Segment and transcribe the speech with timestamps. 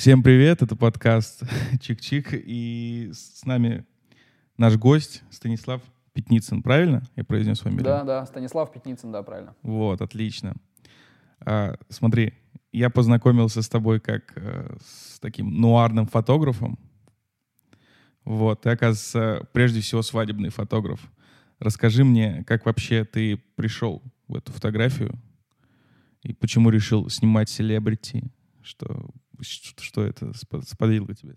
[0.00, 1.42] Всем привет, это подкаст
[1.78, 3.84] Чик-Чик, и с нами
[4.56, 5.82] наш гость Станислав
[6.14, 7.02] Пятницын, правильно?
[7.16, 7.84] Я произнес фамилию?
[7.84, 9.54] Да, да, Станислав Пятницын, да, правильно.
[9.60, 10.54] Вот, отлично.
[11.40, 12.32] А, смотри,
[12.72, 16.78] я познакомился с тобой как э, с таким нуарным фотографом.
[18.24, 21.12] Вот, ты, оказывается, прежде всего свадебный фотограф.
[21.58, 25.12] Расскажи мне, как вообще ты пришел в эту фотографию
[26.22, 28.24] и почему решил снимать селебрити,
[28.62, 29.10] что
[29.42, 31.34] что, это сподвигло тебя?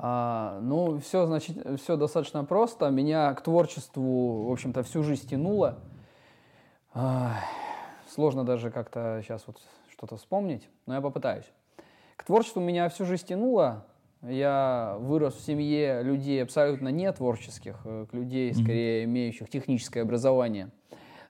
[0.00, 2.88] А, ну, все, значит, все достаточно просто.
[2.90, 5.80] Меня к творчеству, в общем-то, всю жизнь тянуло.
[6.94, 7.40] А,
[8.08, 11.46] сложно даже как-то сейчас вот что-то вспомнить, но я попытаюсь.
[12.16, 13.87] К творчеству меня всю жизнь тянуло.
[14.22, 20.70] Я вырос в семье людей абсолютно не творческих, э, людей, скорее, имеющих техническое образование.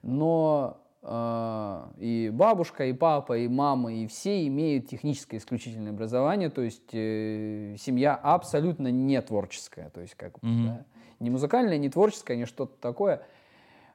[0.02, 6.62] Но э, и бабушка, и папа, и мама, и все имеют техническое исключительное образование, то
[6.62, 10.66] есть э, семья абсолютно не творческая, то есть как mm-hmm.
[10.66, 10.86] да,
[11.20, 13.22] не музыкальная, не творческая, не что-то такое.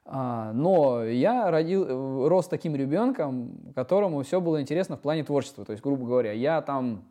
[0.06, 5.64] А, но я родил, э, рос таким ребенком, которому все было интересно в плане творчества.
[5.64, 7.04] То есть, грубо говоря, я там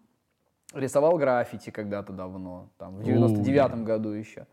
[0.74, 4.48] рисовал граффити когда-то давно, там, в 99-м году еще.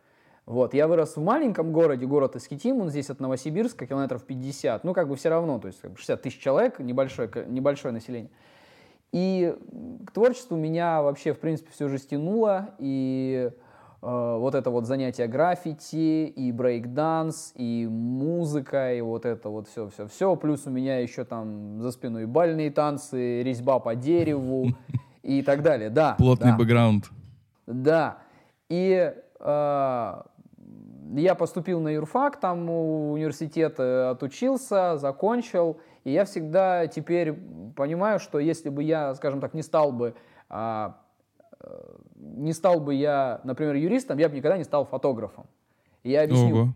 [0.46, 4.94] Вот, я вырос в маленьком городе, город Искитим, он здесь от Новосибирска, километров 50, ну,
[4.94, 8.30] как бы все равно, то есть 60 тысяч человек, небольшое, небольшое население.
[9.12, 9.56] И
[10.06, 13.50] к творчеству меня вообще, в принципе, все же стянуло, и
[14.02, 20.34] э, вот это вот занятие граффити, и брейк-данс, и музыка, и вот это вот все-все-все,
[20.36, 24.68] плюс у меня еще там за спиной бальные танцы, резьба по дереву,
[25.38, 25.90] и так далее.
[25.90, 26.16] Да.
[26.18, 26.56] Плотный да.
[26.56, 27.10] бэкграунд.
[27.66, 28.18] Да.
[28.68, 30.22] И э,
[31.14, 35.78] я поступил на юрфак, там университет э, отучился, закончил.
[36.02, 37.34] И я всегда теперь
[37.76, 40.14] понимаю, что если бы я, скажем так, не стал бы,
[40.48, 40.90] э,
[42.16, 45.46] не стал бы я, например, юристом, я бы никогда не стал фотографом.
[46.02, 46.56] И я объясню.
[46.56, 46.68] Ого.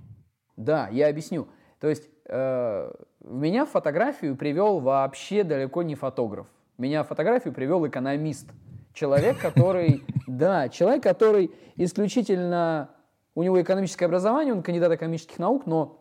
[0.57, 1.49] Да, я объясню.
[1.81, 6.47] То есть э, меня в фотографию привел вообще далеко не фотограф.
[6.77, 8.49] Меня в фотографию привел экономист.
[8.93, 12.91] Человек, который, да, человек, который исключительно,
[13.35, 16.01] у него экономическое образование, он кандидат экономических наук, но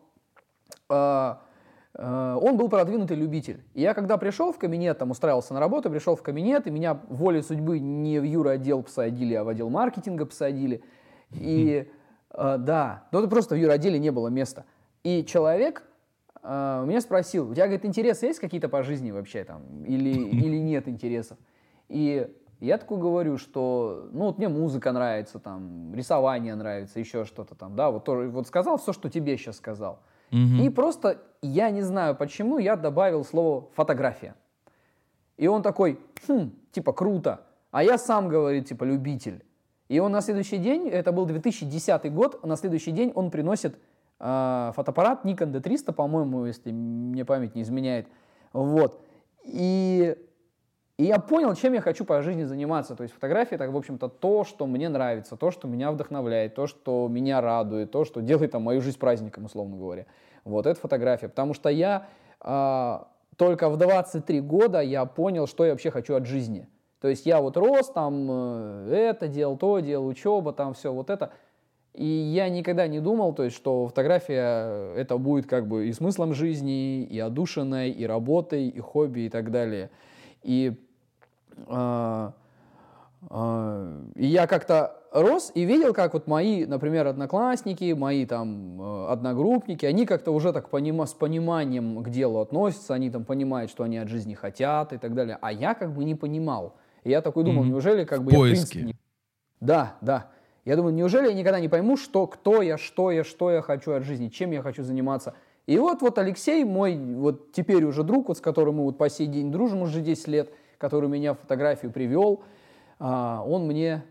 [0.90, 1.34] э,
[1.94, 3.64] э, он был продвинутый любитель.
[3.74, 7.00] И я когда пришел в кабинет, там устраивался на работу, пришел в кабинет, и меня
[7.08, 10.82] волей судьбы не в юро отдел посадили, а в отдел маркетинга посадили.
[11.30, 11.88] И
[12.30, 14.64] э, да, ну это просто в юро отделе не было места.
[15.04, 15.84] И человек,
[16.44, 20.10] Uh, меня спросил, у тебя, говорит, интересы есть какие-то по жизни вообще там, или,
[20.44, 21.38] или нет интересов?
[21.88, 27.54] И я такой говорю, что, ну, вот мне музыка нравится, там, рисование нравится, еще что-то
[27.54, 30.00] там, да, вот, тоже, вот сказал все, что тебе сейчас сказал.
[30.30, 34.34] И просто, я не знаю почему, я добавил слово фотография.
[35.36, 37.46] И он такой, хм, типа, круто.
[37.70, 39.44] А я сам, говорит, типа, любитель.
[39.88, 43.78] И он на следующий день, это был 2010 год, на следующий день он приносит
[44.18, 48.08] фотоаппарат Nikon D300, по-моему, если мне память не изменяет.
[48.52, 49.02] Вот.
[49.44, 50.16] И,
[50.96, 52.94] и я понял, чем я хочу по жизни заниматься.
[52.94, 56.66] То есть фотография это, в общем-то, то, что мне нравится, то, что меня вдохновляет, то,
[56.66, 60.06] что меня радует, то, что делает там, мою жизнь праздником, условно говоря.
[60.44, 61.28] Вот, это фотография.
[61.28, 62.06] Потому что я
[62.40, 66.68] а, только в 23 года я понял, что я вообще хочу от жизни.
[67.00, 71.10] То есть я вот рос, там э, это делал, то делал, учеба, там все вот
[71.10, 71.32] это.
[71.94, 75.92] И я никогда не думал, то есть, что фотография э, это будет как бы и
[75.92, 79.90] смыслом жизни, и одушиной, и работой, и хобби, и так далее.
[80.42, 80.72] И,
[81.68, 82.30] э,
[83.30, 89.06] э, и я как-то рос и видел, как вот мои, например, одноклассники, мои там э,
[89.10, 93.84] одногруппники, они как-то уже так понима, с пониманием к делу относятся, они там понимают, что
[93.84, 95.38] они от жизни хотят и так далее.
[95.40, 96.74] А я как бы не понимал.
[97.04, 97.68] И я такой думал, mm-hmm.
[97.68, 98.82] неужели как бы в я в принципе...
[98.82, 98.96] Не...
[99.60, 100.30] Да, да.
[100.64, 103.92] Я думаю, неужели я никогда не пойму, что, кто я, что я, что я хочу
[103.92, 105.34] от жизни, чем я хочу заниматься.
[105.66, 109.08] И вот, вот Алексей, мой вот теперь уже друг, вот, с которым мы вот по
[109.08, 112.42] сей день дружим уже 10 лет, который меня фотографию привел,
[112.98, 114.04] а, он мне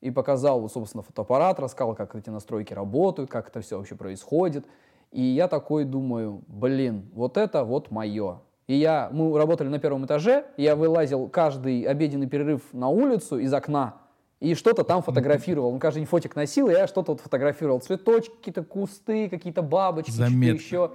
[0.00, 4.66] и показал, вот, собственно, фотоаппарат, рассказал, как эти настройки работают, как это все вообще происходит.
[5.12, 8.40] И я такой думаю, блин, вот это вот мое.
[8.66, 13.52] И я, мы работали на первом этаже, я вылазил каждый обеденный перерыв на улицу из
[13.52, 14.01] окна,
[14.42, 15.72] и что-то там фотографировал.
[15.72, 17.78] Он каждый день фотик носил, и я что-то вот фотографировал.
[17.78, 20.90] Цветочки, какие-то кусты, какие-то бабочки, что-то еще.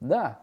[0.00, 0.38] Да.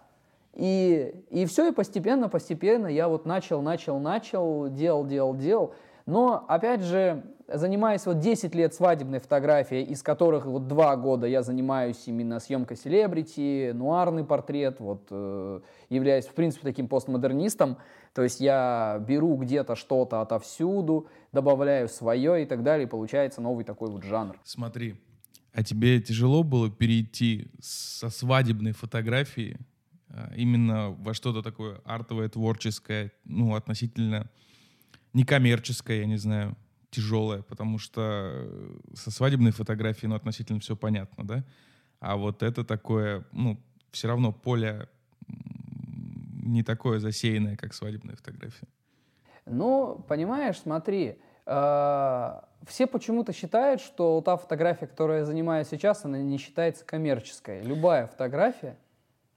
[0.54, 5.74] И, и все, и постепенно, постепенно я вот начал, начал, начал, делал, делал, делал.
[6.06, 11.44] Но, опять же, занимаюсь вот 10 лет свадебной фотографией, из которых вот 2 года я
[11.44, 15.60] занимаюсь именно съемкой селебрити, нуарный портрет, вот э,
[15.90, 17.78] являюсь, в принципе, таким постмодернистом.
[18.14, 23.66] То есть я беру где-то что-то отовсюду, добавляю свое и так далее, и получается новый
[23.66, 24.40] такой вот жанр.
[24.44, 24.96] Смотри,
[25.54, 29.58] а тебе тяжело было перейти со свадебной фотографии
[30.10, 34.30] а, именно во что-то такое артовое, творческое, ну, относительно
[35.14, 36.56] некоммерческое, я не знаю,
[36.94, 41.44] тяжелое, потому что э, со свадебной фотографией, ну, относительно все понятно, да?
[42.00, 43.60] А вот это такое, ну,
[43.92, 44.88] все равно поле
[46.44, 48.68] не такое засеянное, как свадебная фотография.
[49.46, 56.20] Ну, понимаешь, смотри, э, все почему-то считают, что та фотография, которой я занимаюсь сейчас, она
[56.20, 57.64] не считается коммерческой.
[57.64, 58.78] Любая фотография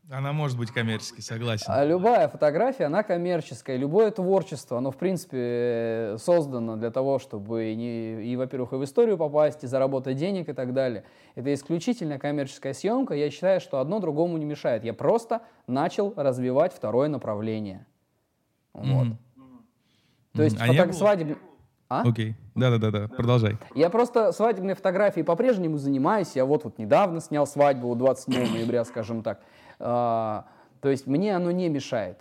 [0.08, 1.66] она может быть коммерческой, согласен.
[1.68, 3.76] А любая фотография, она коммерческая.
[3.76, 9.18] Любое творчество, оно, в принципе, создано для того, чтобы не, и, во-первых, и в историю
[9.18, 11.04] попасть, и заработать денег и так далее.
[11.34, 13.14] Это исключительно коммерческая съемка.
[13.14, 14.84] Я считаю, что одно другому не мешает.
[14.84, 17.84] Я просто начал развивать второе направление.
[18.74, 19.08] Вот.
[19.08, 19.16] Mm-hmm.
[20.34, 20.92] То есть а фото...
[20.92, 21.38] свадеб...
[21.88, 22.02] А?
[22.02, 22.34] Окей.
[22.54, 23.58] Да-да-да, продолжай.
[23.74, 26.32] Я просто свадебной фотографией по-прежнему занимаюсь.
[26.34, 29.40] Я вот, вот недавно снял свадьбу 27 ноября, скажем так.
[29.78, 30.46] А,
[30.80, 32.18] то есть мне оно не мешает.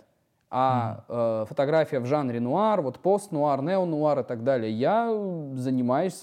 [0.48, 5.10] А э, фотография в жанре нуар, вот пост-нуар, нео-нуар и так далее, я
[5.54, 6.14] занимаюсь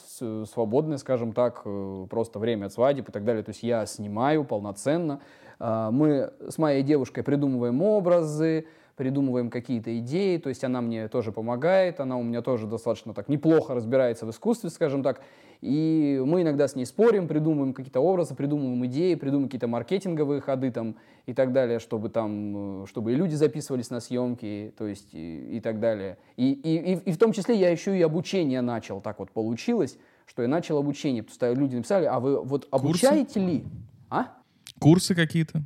[0.49, 3.43] свободное, скажем так, э, просто время от свадеб и так далее.
[3.43, 5.19] То есть я снимаю полноценно.
[5.59, 8.65] Э, мы с моей девушкой придумываем образы,
[8.95, 13.27] придумываем какие-то идеи, то есть она мне тоже помогает, она у меня тоже достаточно так
[13.27, 15.21] неплохо разбирается в искусстве, скажем так,
[15.63, 20.71] и мы иногда с ней спорим, придумываем какие-то образы, придумываем идеи, придумываем какие-то маркетинговые ходы
[20.71, 25.55] там и так далее, чтобы там, чтобы и люди записывались на съемки, то есть и,
[25.57, 26.17] и так далее.
[26.35, 29.97] И, и, и, и в том числе я еще и обучение начал, так вот получилось,
[30.25, 33.39] что я начал обучение, потому что люди написали, а вы вот обучаете Курсы?
[33.39, 33.63] ли?
[34.09, 34.33] А?
[34.81, 35.63] Курсы какие-то?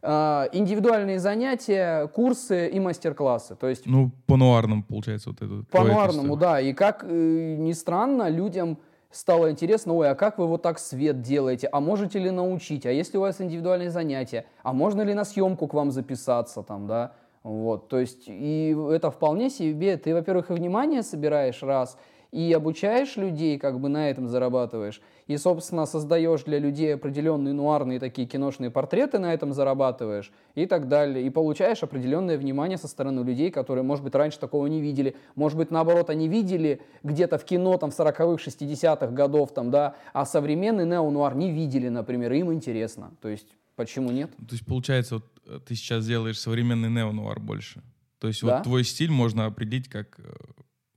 [0.00, 3.56] А, индивидуальные занятия, курсы и мастер-классы.
[3.56, 5.64] То есть, ну, по нуарному, получается, вот это.
[5.70, 6.62] По нуарному, да.
[6.62, 8.78] И как э, ни странно, людям
[9.12, 12.90] стало интересно, ой, а как вы вот так свет делаете, а можете ли научить, а
[12.90, 17.12] если у вас индивидуальные занятия, а можно ли на съемку к вам записаться там, да,
[17.42, 21.98] вот, то есть, и это вполне себе, ты, во-первых, и внимание собираешь раз,
[22.32, 28.00] и обучаешь людей, как бы на этом зарабатываешь, и, собственно, создаешь для людей определенные нуарные
[28.00, 33.22] такие киношные портреты, на этом зарабатываешь, и так далее, и получаешь определенное внимание со стороны
[33.22, 37.44] людей, которые, может быть, раньше такого не видели, может быть, наоборот, они видели где-то в
[37.44, 42.52] кино там в 40-х, 60-х годов, там, да, а современный неонуар не видели, например, им
[42.52, 44.30] интересно, то есть Почему нет?
[44.36, 47.82] То есть, получается, вот э, ты сейчас делаешь современный неонуар больше.
[48.18, 48.56] То есть, да?
[48.56, 50.32] вот твой стиль можно определить как э,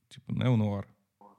[0.09, 0.85] типа неонуар.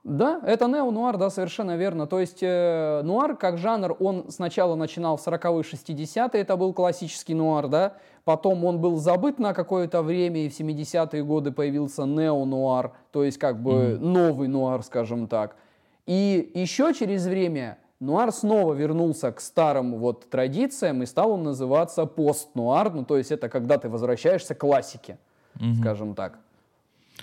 [0.07, 2.07] Да, это нео-нуар, да, совершенно верно.
[2.07, 7.33] То есть э, нуар как жанр, он сначала начинал в 40-е, 60-е, это был классический
[7.33, 12.93] нуар, да, потом он был забыт на какое-то время, и в 70-е годы появился нео-нуар,
[13.11, 13.99] то есть как бы mm-hmm.
[13.99, 15.57] новый нуар, скажем так.
[16.05, 22.05] И еще через время нуар снова вернулся к старым вот традициям, и стал он называться
[22.05, 25.17] пост-нуар, ну то есть это когда ты возвращаешься к классике,
[25.55, 25.81] mm-hmm.
[25.81, 26.39] скажем так.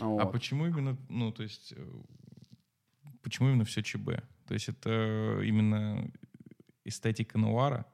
[0.00, 0.20] А вот.
[0.20, 1.82] А почему именно, ну то есть э,
[3.24, 4.22] почему именно все ЧБ?
[4.46, 6.10] То есть это именно
[6.84, 7.86] эстетика нуара,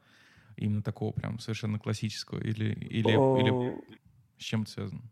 [0.56, 3.78] именно такого прям совершенно классического, или, или, или
[4.36, 5.02] с чем это связано?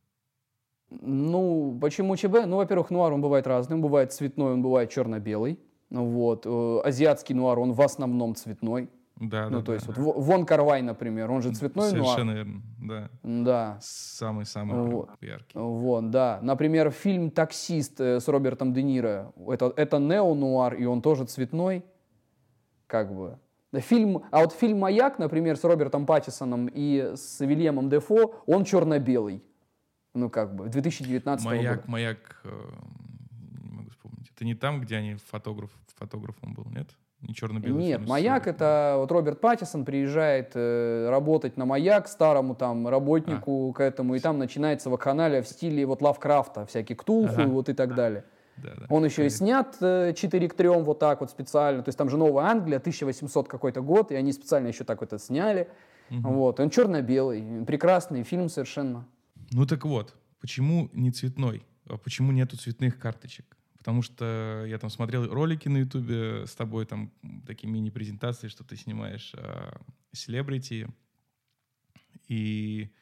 [0.90, 2.46] Ну, почему ЧБ?
[2.46, 3.82] Ну, во-первых, нуар он бывает разным.
[3.82, 5.58] Бывает цветной, он бывает черно-белый.
[5.90, 6.46] Вот.
[6.46, 8.88] Э, азиатский нуар, он в основном цветной.
[9.20, 12.36] Да, ну, да, то да, есть, вот Вон Карвай, например, он же цветной Совершенно нуар.
[12.36, 13.10] верно, да.
[13.22, 13.78] Да.
[13.80, 15.10] Самый-самый вот.
[15.20, 15.58] яркий.
[15.58, 16.38] Вот, да.
[16.40, 21.84] Например, фильм «Таксист» э, с Робертом Де Ниро, это, это нео-нуар, и он тоже цветной,
[22.86, 23.38] как бы.
[23.74, 29.42] Фильм, а вот фильм «Маяк», например, с Робертом Паттисоном и с Вильямом Дефо, он черно-белый.
[30.14, 31.90] Ну, как бы, 2019 «Маяк», года.
[31.90, 32.70] «Маяк», э,
[33.62, 34.30] не могу вспомнить.
[34.34, 36.88] Это не там, где они фотограф, фотографом был, нет?
[37.20, 42.54] Не черно-белый Нет, фильм «Маяк»— это вот Роберт Паттисон приезжает э, работать на «Маяк» старому
[42.54, 43.72] там работнику а.
[43.72, 47.50] к этому, и там начинается вакханалия в стиле вот Лавкрафта, всякие Ктулху ага.
[47.50, 48.24] вот и так далее.
[48.56, 48.86] Да, да.
[48.88, 52.08] Он еще и снят э, 4 к 3 вот так вот специально, то есть там
[52.08, 55.68] же Новая Англия, 1800 какой-то год, и они специально еще так вот это сняли.
[56.10, 56.28] Угу.
[56.28, 59.06] Вот, он черно-белый, прекрасный фильм совершенно.
[59.50, 61.66] Ну так вот, почему не цветной?
[61.88, 63.57] А почему нету цветных карточек?
[63.88, 67.10] Потому что я там смотрел ролики на Ютубе с тобой, там
[67.46, 69.34] такие мини-презентации, что ты снимаешь
[70.12, 70.88] селебрити,
[72.26, 72.92] и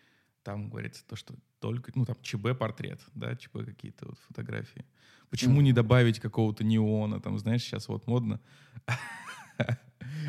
[0.45, 4.85] там говорится то, что только, ну, там, ЧБ портрет, да, ЧБ какие-то вот фотографии.
[5.29, 5.65] Почему mm.
[5.65, 8.39] не добавить какого-то неона, там, знаешь, сейчас вот модно.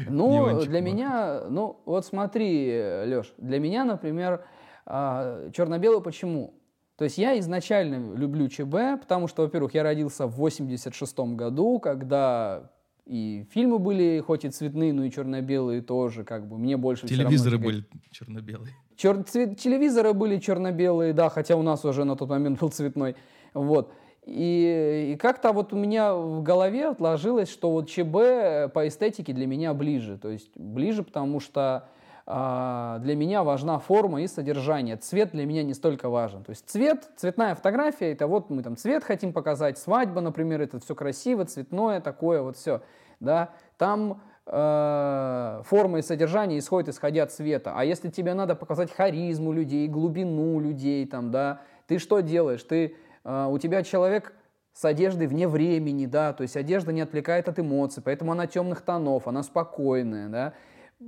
[0.10, 2.68] Ну, для меня, ну, вот смотри,
[3.06, 4.44] Леш, для меня, например,
[4.88, 6.60] а, черно-белый почему?
[6.98, 12.72] То есть я изначально люблю ЧБ, потому что, во-первых, я родился в 86 году, когда
[13.06, 17.58] и фильмы были хоть и цветные, но и черно-белые тоже, как бы мне больше Телевизоры
[17.58, 18.74] были черно-белые.
[18.98, 19.24] Чер...
[19.24, 19.58] Цвет...
[19.60, 23.16] Телевизоры были черно-белые, да, хотя у нас уже на тот момент был цветной.
[23.54, 23.94] Вот.
[24.26, 29.48] И, и как-то вот у меня в голове отложилось, что вот ЧБ по эстетике для
[29.48, 30.18] меня ближе.
[30.18, 31.88] То есть ближе, потому что
[32.28, 34.98] для меня важна форма и содержание.
[34.98, 36.44] Цвет для меня не столько важен.
[36.44, 40.78] То есть цвет, цветная фотография, это вот мы там цвет хотим показать, свадьба, например, это
[40.80, 42.82] все красиво, цветное такое, вот все.
[43.22, 43.52] Да?
[43.78, 47.72] Там э, форма и содержание исходят исходя от цвета.
[47.74, 52.64] А если тебе надо показать харизму людей, глубину людей, там, да, ты что делаешь?
[52.64, 54.34] Ты, э, у тебя человек
[54.74, 58.82] с одеждой вне времени, да, то есть одежда не отвлекает от эмоций, поэтому она темных
[58.82, 60.54] тонов, она спокойная, да.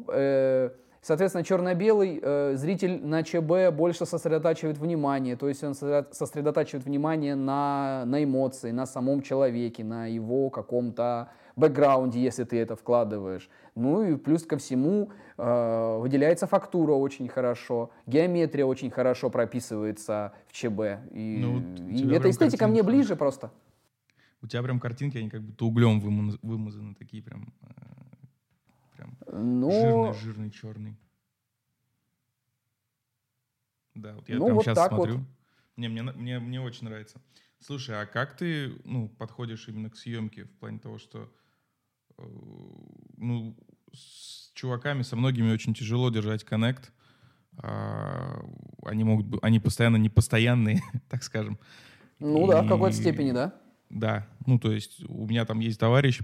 [0.07, 0.69] Э,
[1.01, 8.03] Соответственно, черно-белый э, зритель на ЧБ больше сосредотачивает внимание, то есть он сосредотачивает внимание на,
[8.05, 13.49] на эмоции, на самом человеке, на его каком-то бэкграунде, если ты это вкладываешь.
[13.75, 20.53] Ну и плюс ко всему э, выделяется фактура очень хорошо, геометрия очень хорошо прописывается в
[20.53, 21.11] ЧБ.
[21.11, 23.51] И, ну, и эта эстетика мне ближе просто.
[24.41, 25.99] У тебя прям картинки, они как будто углем
[26.41, 27.67] вымазаны, такие прям э,
[28.99, 29.71] прям Но...
[29.71, 30.99] жирный, жирный, черный.
[33.95, 35.17] Да, вот я ну, прям вот сейчас смотрю.
[35.17, 35.27] Вот.
[35.77, 37.21] Не, мне, мне, мне очень нравится.
[37.59, 41.31] Слушай, а как ты ну, подходишь именно к съемке в плане того, что
[42.17, 42.23] э,
[43.17, 43.57] ну,
[43.93, 46.91] с чуваками, со многими очень тяжело держать коннект.
[47.61, 48.41] А,
[48.85, 51.59] они могут они постоянно непостоянные, так скажем.
[52.19, 53.59] Ну и, да, в какой-то степени, да.
[53.89, 56.19] Да, ну то есть у меня там есть товарищ,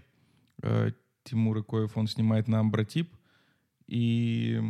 [0.61, 0.91] э,
[1.25, 3.13] Тимур Икоев, он снимает на Амбротип.
[3.87, 4.61] И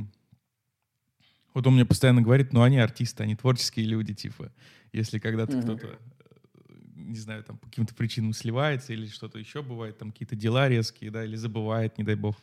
[1.53, 4.51] вот он мне постоянно говорит, ну они артисты, они творческие люди, типа.
[4.91, 5.61] Если когда-то mm-hmm.
[5.61, 10.35] кто-то, э, не знаю, там по каким-то причинам сливается или что-то еще бывает, там какие-то
[10.35, 12.37] дела резкие, да, или забывает, не дай бог,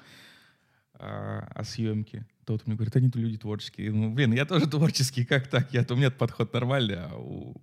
[0.95, 3.93] о, о съемке, то вот мне говорит, они-то люди творческие.
[3.93, 5.73] Ну, блин, я тоже творческий, как так?
[5.73, 7.61] Я-то у меня подход нормальный, а у...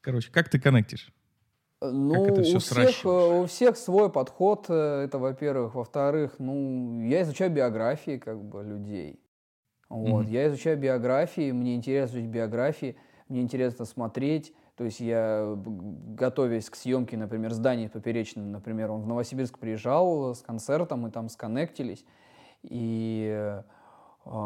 [0.00, 1.12] Короче, как ты коннектишь?
[1.82, 5.74] Ну, у всех, э, у всех свой подход, э, это во-первых.
[5.74, 9.20] Во-вторых, ну, я изучаю биографии как бы людей.
[9.88, 10.30] Вот, mm-hmm.
[10.30, 12.96] я изучаю биографии, мне интересно изучать биографии,
[13.28, 14.54] мне интересно смотреть.
[14.76, 20.42] То есть я, готовясь к съемке, например, здания Поперечным, например, он в Новосибирск приезжал с
[20.42, 22.04] концертом, мы там сконнектились.
[22.62, 23.62] И
[24.24, 24.42] э,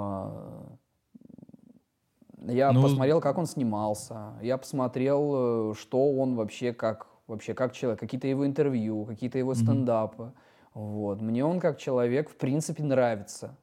[2.46, 4.34] я ну, посмотрел, как он снимался.
[4.40, 9.54] Я посмотрел, э, что он вообще как вообще как человек, какие-то его интервью, какие-то его
[9.54, 10.24] стендапы.
[10.24, 10.50] Mm-hmm.
[10.74, 11.20] Вот.
[11.20, 13.56] Мне он как человек в принципе нравится.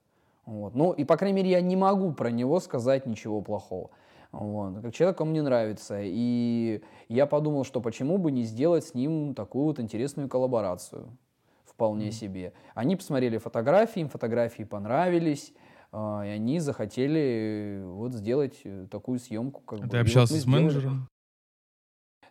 [0.45, 0.75] Вот.
[0.75, 3.91] Ну и, по крайней мере, я не могу про него сказать ничего плохого.
[4.31, 4.81] Вот.
[4.81, 5.99] Как человек он мне нравится.
[6.01, 11.17] И я подумал, что почему бы не сделать с ним такую вот интересную коллаборацию.
[11.65, 12.11] Вполне mm-hmm.
[12.11, 12.53] себе.
[12.73, 15.53] Они посмотрели фотографии, им фотографии понравились.
[15.93, 19.61] Uh, и они захотели вот сделать э, такую съемку.
[19.61, 21.07] Как а Ты общался вот с менеджером?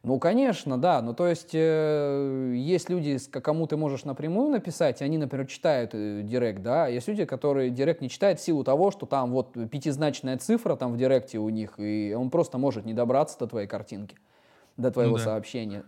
[0.07, 1.03] Ну, конечно, да.
[1.03, 6.23] Ну, то есть, э, есть люди, кому ты можешь напрямую написать, они, например, читают э,
[6.23, 6.87] директ, да.
[6.87, 10.93] Есть люди, которые директ не читают в силу того, что там вот пятизначная цифра там
[10.93, 14.17] в директе у них, и он просто может не добраться до твоей картинки,
[14.77, 15.25] до твоего ну, да.
[15.25, 15.83] сообщения.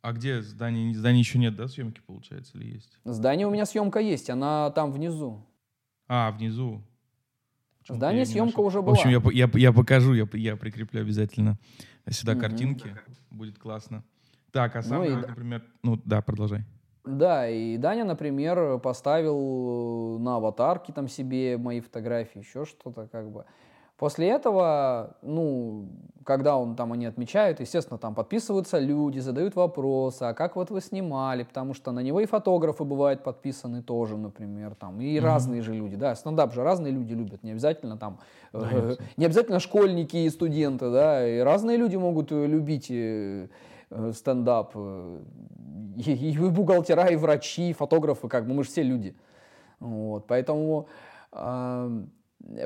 [0.00, 0.94] А где здание?
[0.94, 2.98] Здание еще нет, да, съемки, получается, или есть?
[3.04, 5.44] Здание у меня съемка есть, она там внизу.
[6.08, 6.80] А, внизу.
[7.86, 8.94] Здание съемка уже была.
[8.94, 11.58] В общем, я, я, я покажу, я, я прикреплю обязательно
[12.08, 12.40] сюда угу.
[12.40, 12.96] картинки.
[13.30, 14.02] Будет классно.
[14.52, 15.14] Так, а сам, ну, и...
[15.14, 15.62] например...
[15.82, 16.64] Ну, да, продолжай.
[17.04, 23.46] Да, и Даня, например, поставил на аватарке там себе мои фотографии, еще что-то как бы.
[24.00, 25.86] После этого, ну,
[26.24, 30.80] когда он там они отмечают, естественно, там подписываются люди, задают вопросы, а как вот вы
[30.80, 35.20] снимали, потому что на него и фотографы бывают подписаны тоже, например, там, и mm-hmm.
[35.20, 38.20] разные же люди, да, стендап же разные люди любят, не обязательно там,
[38.54, 43.48] э, не обязательно школьники и студенты, да, и разные люди могут э, любить э,
[43.90, 45.18] э, стендап, э,
[45.98, 49.14] и, и бухгалтера, и врачи, и фотографы, как бы, мы же все люди,
[49.78, 50.88] вот, поэтому...
[51.32, 52.02] Э,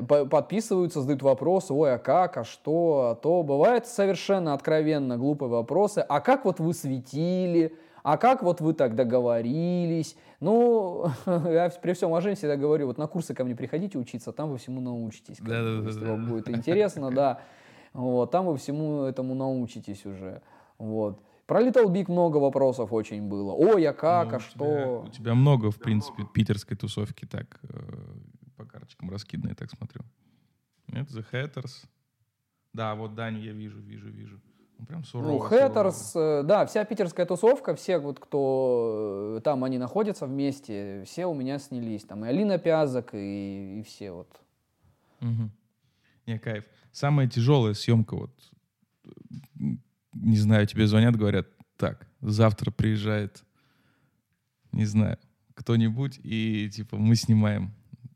[0.07, 3.43] подписываются, задают вопросы, ой, а как, а что, а то.
[3.43, 8.95] Бывают совершенно откровенно глупые вопросы, а как вот вы светили, а как вот вы так
[8.95, 10.15] договорились?
[10.39, 14.49] Ну, я при всем уважении всегда говорю, вот на курсы ко мне приходите учиться, там
[14.51, 15.37] вы всему научитесь.
[15.39, 17.39] Да, да, если да, вам будет интересно, да.
[17.93, 20.41] Вот, там вы всему этому научитесь уже.
[20.77, 21.19] Вот.
[21.47, 23.53] Про Little Big много вопросов очень было.
[23.53, 24.55] Ой, а как, Ну, а у что?
[24.57, 27.77] тебя- у тебя много, в принципе, питерской тусовки так э,
[28.85, 30.01] карточкам раскидано, я так смотрю.
[30.87, 31.85] Нет, The Hatters.
[32.73, 34.39] Да, вот Даню я вижу, вижу, вижу.
[34.77, 35.31] Он прям сурово.
[35.31, 41.03] Ну, Хэттерс, э, да, вся питерская тусовка, все вот, кто э, там они находятся вместе,
[41.05, 42.03] все у меня снялись.
[42.03, 44.29] Там и Алина Пязок, и, и все вот.
[45.21, 45.51] Мгм.
[46.27, 46.65] Не, кайф.
[46.91, 48.51] Самая тяжелая съемка, вот,
[49.59, 49.81] м,
[50.13, 53.43] не знаю, тебе звонят, говорят, так, завтра приезжает,
[54.73, 55.17] не знаю,
[55.53, 57.73] кто-нибудь, и, типа, мы снимаем.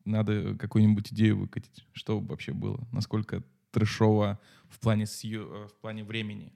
[0.10, 1.86] Надо какую-нибудь идею выкатить.
[1.94, 2.80] Что вообще было?
[2.92, 6.52] Насколько трешово в плане, съё- э, в плане времени?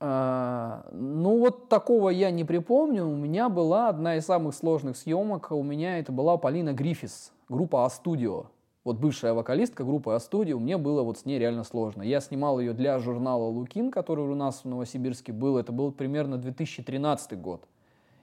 [0.00, 3.06] А, ну, вот такого я не припомню.
[3.06, 5.50] У меня была одна из самых сложных съемок.
[5.52, 8.46] У меня это была Полина Гриффис, группа А-студио.
[8.84, 10.58] Вот бывшая вокалистка группы А-студио.
[10.58, 12.02] Мне было вот с ней реально сложно.
[12.02, 15.56] Я снимал ее для журнала «Лукин», который у нас в Новосибирске был.
[15.56, 17.66] Это был примерно 2013 год,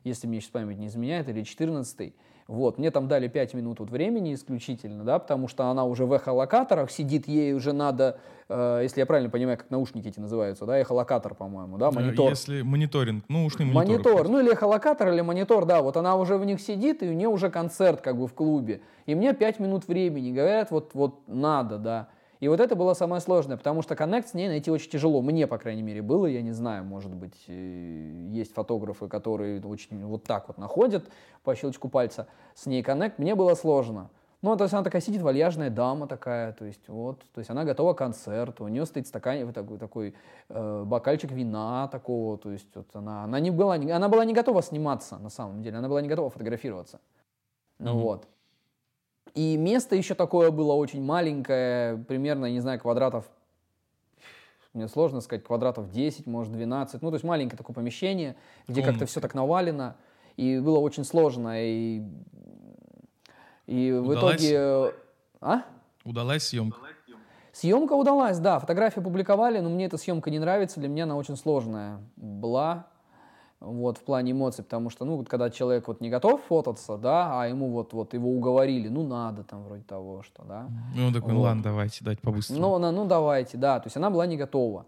[0.03, 2.13] если мне сейчас память не изменяет, или 2014.
[2.51, 6.11] Вот, мне там дали 5 минут вот времени исключительно, да, потому что она уже в
[6.11, 10.77] эхолокаторах сидит, ей уже надо, э, если я правильно понимаю, как наушники эти называются, да,
[10.77, 12.29] эхолокатор, по-моему, да, Э, монитор.
[12.29, 14.03] Если мониторинг, ну, ушный монитор.
[14.03, 17.13] Монитор, ну или эхолокатор, или монитор, да, вот она уже в них сидит, и у
[17.13, 18.81] нее уже концерт как бы в клубе.
[19.05, 22.09] И мне 5 минут времени, говорят, вот, вот надо, да.
[22.41, 25.21] И вот это было самое сложное, потому что коннект с ней найти очень тяжело.
[25.21, 30.03] Мне, по крайней мере, было, я не знаю, может быть, э, есть фотографы, которые очень
[30.07, 31.07] вот так вот находят
[31.43, 33.19] по щелчку пальца с ней коннект.
[33.19, 34.09] Мне было сложно.
[34.41, 37.63] Ну, то есть она такая сидит, вальяжная дама такая, то есть вот, то есть она
[37.63, 40.15] готова к концерту, у нее стоит стакан, такой, такой
[40.49, 44.63] э, бокальчик вина такого, то есть вот она, она не была, она была не готова
[44.63, 46.99] сниматься на самом деле, она была не готова фотографироваться,
[47.77, 47.99] Мгм.
[47.99, 48.27] вот.
[49.33, 53.29] И место еще такое было очень маленькое, примерно, не знаю, квадратов,
[54.73, 58.35] мне сложно сказать, квадратов 10, может 12, ну то есть маленькое такое помещение,
[58.67, 59.95] где как-то все так навалено,
[60.35, 62.03] и было очень сложно, и,
[63.67, 64.93] и в итоге...
[65.39, 65.63] А?
[66.03, 66.77] Удалась съемка?
[67.53, 71.35] Съемка удалась, да, фотографии публиковали, но мне эта съемка не нравится, для меня она очень
[71.35, 72.87] сложная была,
[73.61, 77.41] вот, в плане эмоций, потому что, ну, вот когда человек вот не готов фототься, да,
[77.41, 81.13] а ему вот, вот его уговорили, ну, надо там вроде того, что, да, Ну, он
[81.13, 81.45] такой, ну Вот.
[81.45, 82.59] ладно, давайте, дать побыстрее.
[82.59, 84.85] ну, она, ну, давайте, да, то есть она была не готова.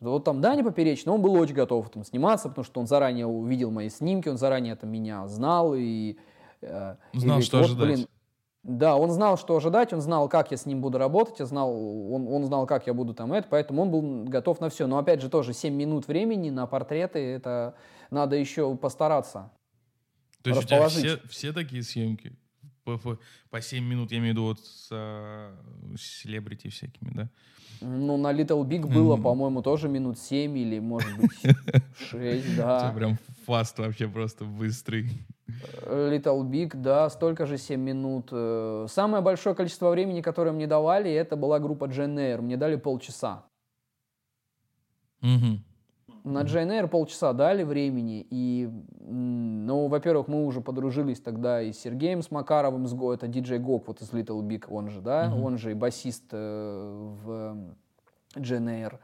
[0.00, 3.70] Вот там Даня Поперечный, он был очень готов там сниматься, потому что он заранее увидел
[3.70, 6.16] мои снимки, он заранее там меня знал и...
[6.62, 7.86] э, и Знал, говорит, что «Вот, ожидать».
[7.86, 8.06] блин,
[8.62, 11.70] да, он знал, что ожидать, он знал, как я с ним буду работать, я знал,
[11.70, 14.86] он, он знал, как я буду там это, поэтому он был готов на все.
[14.86, 17.74] Но опять же тоже 7 минут времени на портреты, это
[18.10, 19.50] надо еще постараться.
[20.42, 22.32] То есть у тебя все, все такие съемки?
[22.84, 23.18] По, по,
[23.50, 25.54] по 7 минут, я имею в виду вот с а,
[25.98, 27.28] селебрити всякими, да?
[27.82, 29.22] Ну, на Little Big было, Мгм.
[29.22, 31.30] по-моему, тоже минут 7 или, может быть,
[32.10, 32.80] 6, У да.
[32.80, 35.08] тебя прям фаст вообще просто быстрый.
[35.86, 38.28] Little Big, да, столько же 7 минут.
[38.32, 42.40] Э, Самое большое количество времени, которое мне давали, это была группа Eyre.
[42.40, 43.44] Мне дали полчаса.
[45.20, 45.62] Мгм.
[46.24, 48.26] На Eyre полчаса дали времени.
[48.30, 48.68] И,
[49.00, 53.58] ну, во-первых, мы уже подружились тогда и с Сергеем с Макаровым, с Го, это диджей
[53.58, 55.42] Гок, вот из Little Big, он же, да, Мгм.
[55.44, 56.36] он же и басист э,
[57.24, 57.74] в
[58.36, 58.98] Eyre.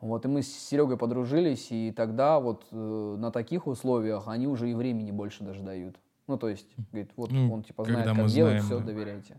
[0.00, 4.70] Вот, и мы с Серегой подружились, и тогда вот э, на таких условиях они уже
[4.70, 5.96] и времени больше даже дают.
[6.26, 8.84] Ну, то есть, говорит, вот Ну, он типа знает, как делать, знаем, все, да.
[8.84, 9.36] доверяйте.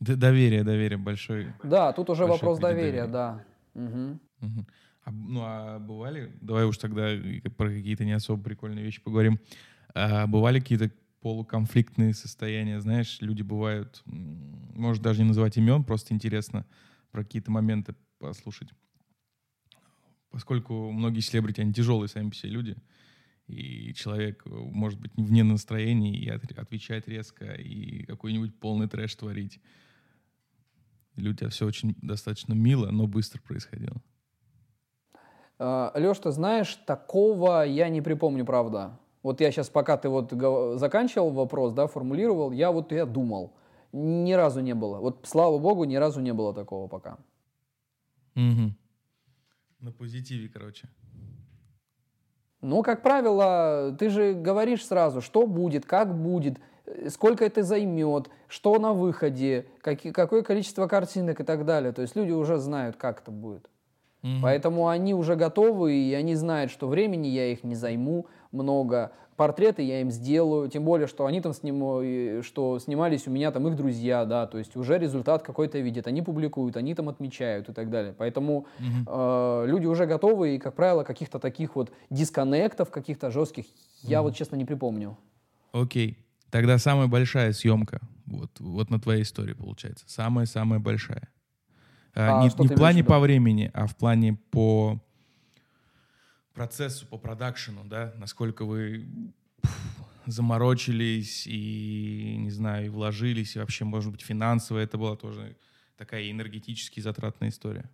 [0.00, 1.52] Д- доверие, доверие большой.
[1.62, 3.12] Да, тут уже вопрос доверия, доверия.
[3.12, 3.44] да.
[3.74, 4.20] Мгм.
[4.40, 4.66] Мгм.
[5.10, 7.10] А, ну, а бывали, давай уж тогда
[7.56, 9.40] про какие-то не особо прикольные вещи поговорим.
[9.94, 16.64] А бывали какие-то полуконфликтные состояния, знаешь, люди бывают, может даже не называть имен, просто интересно
[17.10, 18.70] про какие-то моменты послушать.
[20.30, 22.76] Поскольку многие селебрити, они тяжелые сами себе люди,
[23.48, 29.16] и человек э, может быть вне настроения и от- отвечать резко, и какой-нибудь полный трэш
[29.16, 29.60] творить.
[31.16, 34.00] Тебя все очень достаточно мило, но быстро происходило.
[35.60, 38.98] Леш, ты знаешь, такого я не припомню, правда.
[39.22, 40.32] Вот я сейчас, пока ты вот
[40.78, 43.52] заканчивал вопрос, да, формулировал, я вот я думал.
[43.92, 44.98] Ни разу не было.
[44.98, 47.18] Вот, слава богу, ни разу не было такого пока.
[48.34, 48.74] Мгм.
[49.80, 50.88] На позитиве, короче.
[52.62, 58.30] Ну, как правило, ты же говоришь сразу, что будет, как будет, э, сколько это займет,
[58.48, 61.92] что на выходе, каки- какое количество картинок и так далее.
[61.92, 63.68] То есть люди уже знают, как это будет.
[64.22, 64.42] Мгм.
[64.42, 69.12] Поэтому они уже готовы, и они знают, что времени я их не займу много.
[69.40, 72.42] портреты я им сделаю, тем более, что они там сним...
[72.42, 76.20] что снимались у меня там их друзья, да, то есть уже результат какой-то видят, они
[76.20, 78.14] публикуют, они там отмечают и так далее.
[78.18, 79.64] Поэтому mm-hmm.
[79.64, 84.10] э, люди уже готовы, и, как правило, каких-то таких вот дисконнектов, каких-то жестких, mm-hmm.
[84.10, 85.16] я вот честно не припомню.
[85.72, 86.10] Окей.
[86.10, 86.16] Okay.
[86.50, 91.28] Тогда самая большая съемка, вот, вот на твоей истории получается, самая-самая большая.
[92.14, 95.00] А, а, не не в плане по времени, а в плане по
[96.54, 99.06] процессу, по продакшену, да, насколько вы
[100.26, 105.56] заморочились и, не знаю, и вложились, и вообще, может быть, финансово это была тоже
[105.96, 107.88] такая энергетически затратная история.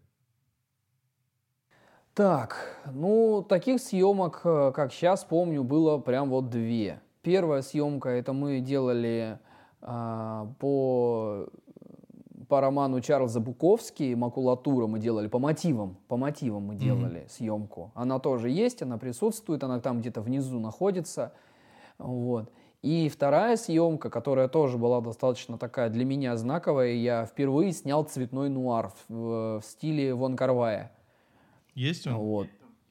[2.14, 7.02] Так, ну, таких съемок, э, как сейчас помню, было прям вот две.
[7.20, 9.38] Первая съемка, это мы делали
[9.82, 11.48] а, по
[12.48, 17.30] по роману Чарльза Буковски «Макулатура» мы делали, по мотивам, по мотивам мы делали mm-hmm.
[17.30, 17.92] съемку.
[17.94, 21.32] Она тоже есть, она присутствует, она там где-то внизу находится.
[21.98, 22.50] Вот.
[22.82, 28.48] И вторая съемка, которая тоже была достаточно такая для меня знаковая, я впервые снял цветной
[28.48, 30.92] нуар в, в стиле Вон Карвая.
[31.74, 32.14] Есть он?
[32.14, 32.46] Вот.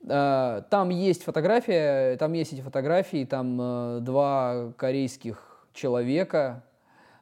[0.07, 6.63] А, там есть фотография, там есть эти фотографии, там э, два корейских человека,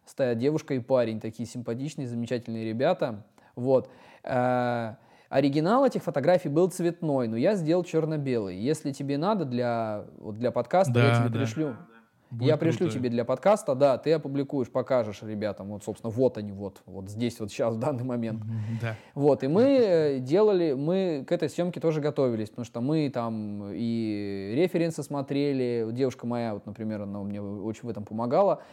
[0.06, 3.24] стоят девушка и парень, такие симпатичные, замечательные ребята.
[3.56, 3.90] Вот.
[4.24, 4.96] Э,
[5.30, 8.58] оригинал этих фотографий был цветной, но я сделал черно-белый.
[8.58, 11.40] Если тебе надо для, вот для подкаста, да, я тебе да.
[11.40, 11.76] пришлю.
[12.34, 12.94] Будет я пришлю круто.
[12.94, 17.40] тебе для подкаста, да, ты опубликуешь, покажешь ребятам, вот, собственно, вот они, вот, вот здесь,
[17.40, 18.42] вот сейчас, в данный момент.
[18.82, 18.96] Да.
[19.14, 23.72] Вот, и мы э, делали, мы к этой съемке тоже готовились, потому что мы там
[23.72, 28.64] и референсы смотрели, девушка моя, вот, например, она мне очень в этом помогала,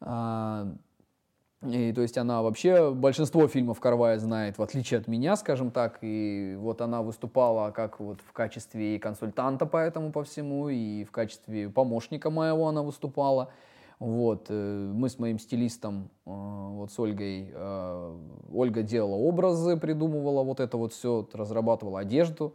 [0.00, 5.98] и, то есть она вообще большинство фильмов Карвая знает, в отличие от меня, скажем так.
[6.02, 11.10] И вот она выступала как вот в качестве консультанта по этому по всему, и в
[11.10, 13.50] качестве помощника моего она выступала.
[13.98, 18.18] Вот, э, мы с моим стилистом, э, вот с Ольгой, э,
[18.52, 22.54] Ольга делала образы, придумывала вот это вот все, разрабатывала одежду.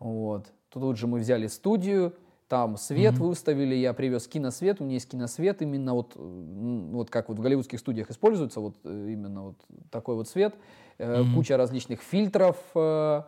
[0.00, 0.52] Вот.
[0.68, 2.14] Тут же мы взяли студию,
[2.50, 3.28] там свет mm-hmm.
[3.28, 7.78] выставили, я привез киносвет, у меня есть киносвет, именно вот, вот как вот в голливудских
[7.78, 9.56] студиях используется, вот э, именно вот
[9.88, 10.56] такой вот свет,
[10.98, 11.32] mm-hmm.
[11.32, 12.56] куча различных фильтров.
[12.74, 13.22] Э,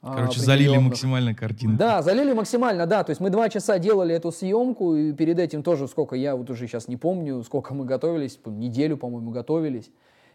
[0.00, 1.76] Короче, залили максимально картинку.
[1.76, 3.04] Да, залили максимально, да.
[3.04, 6.48] То есть мы два часа делали эту съемку, и перед этим тоже сколько, я вот
[6.48, 9.90] уже сейчас не помню, сколько мы готовились, неделю, по-моему, готовились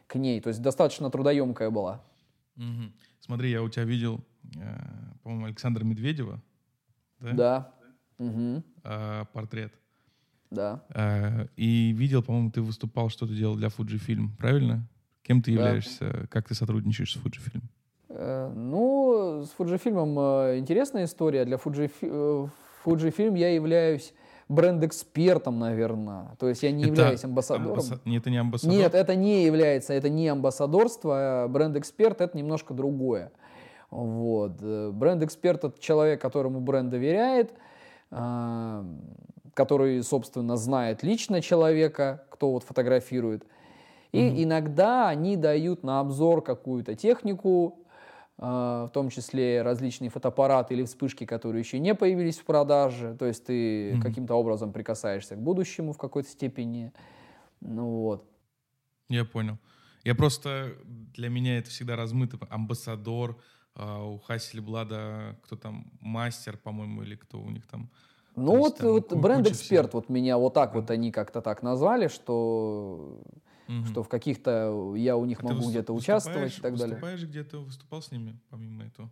[0.05, 0.39] к ней.
[0.39, 2.03] То есть достаточно трудоемкая была.
[2.57, 2.91] Угу.
[3.21, 4.19] Смотри, я у тебя видел,
[5.23, 6.39] по-моему, Александра Медведева.
[7.19, 7.31] Да.
[7.31, 7.73] да
[8.29, 8.63] угу.
[8.83, 9.73] э, портрет.
[10.51, 10.83] Да.
[10.93, 14.87] Э, и видел, по-моему, ты выступал, что ты делал для Fujifilm, правильно?
[15.23, 16.11] Кем ты являешься?
[16.11, 16.27] Да.
[16.29, 17.63] Как ты сотрудничаешь с Fujifilm?
[18.09, 21.45] Э, ну, с Fujifilm э, интересная история.
[21.45, 22.47] Для Fujifilm, э,
[22.85, 24.13] Fujifilm я являюсь
[24.49, 26.35] бренд-экспертом, наверное.
[26.37, 27.71] То есть я не это являюсь амбассадором.
[27.71, 27.99] Амбасса...
[28.05, 28.75] Нет, это не амбассадор?
[28.75, 31.47] Нет, это не является, это не амбассадорство.
[31.49, 33.31] Бренд-эксперт— это немножко другое.
[33.89, 34.61] Вот.
[34.61, 37.55] Бренд-эксперт— это человек, которому бренд доверяет, а,
[39.53, 43.45] который, собственно, знает лично человека, кто вот фотографирует.
[44.11, 44.43] И mm-hmm.
[44.43, 47.79] иногда они дают на обзор какую-то технику,
[48.37, 53.15] а, в том числе различные фотоаппараты или вспышки, которые еще не появились в продаже.
[53.17, 54.01] То есть ты mm-hmm.
[54.01, 56.91] каким-то образом прикасаешься к будущему в какой-то степени.
[57.61, 58.27] Ну вот.
[59.09, 59.57] Я понял.
[60.03, 62.37] Я просто для меня это всегда размыто.
[62.49, 63.37] Амбассадор,
[63.75, 67.89] а у Хасель Блада кто там, мастер, по-моему, или кто у них там.
[68.35, 70.79] Ну вот, вот бренд-эксперт, вот меня вот так да.
[70.79, 73.21] вот они как-то так назвали, что,
[73.67, 73.85] угу.
[73.85, 76.95] что в каких-то я у них а могу где-то участвовать и так далее.
[76.95, 79.09] Выступаешь где-то, выступал с ними, помимо этого?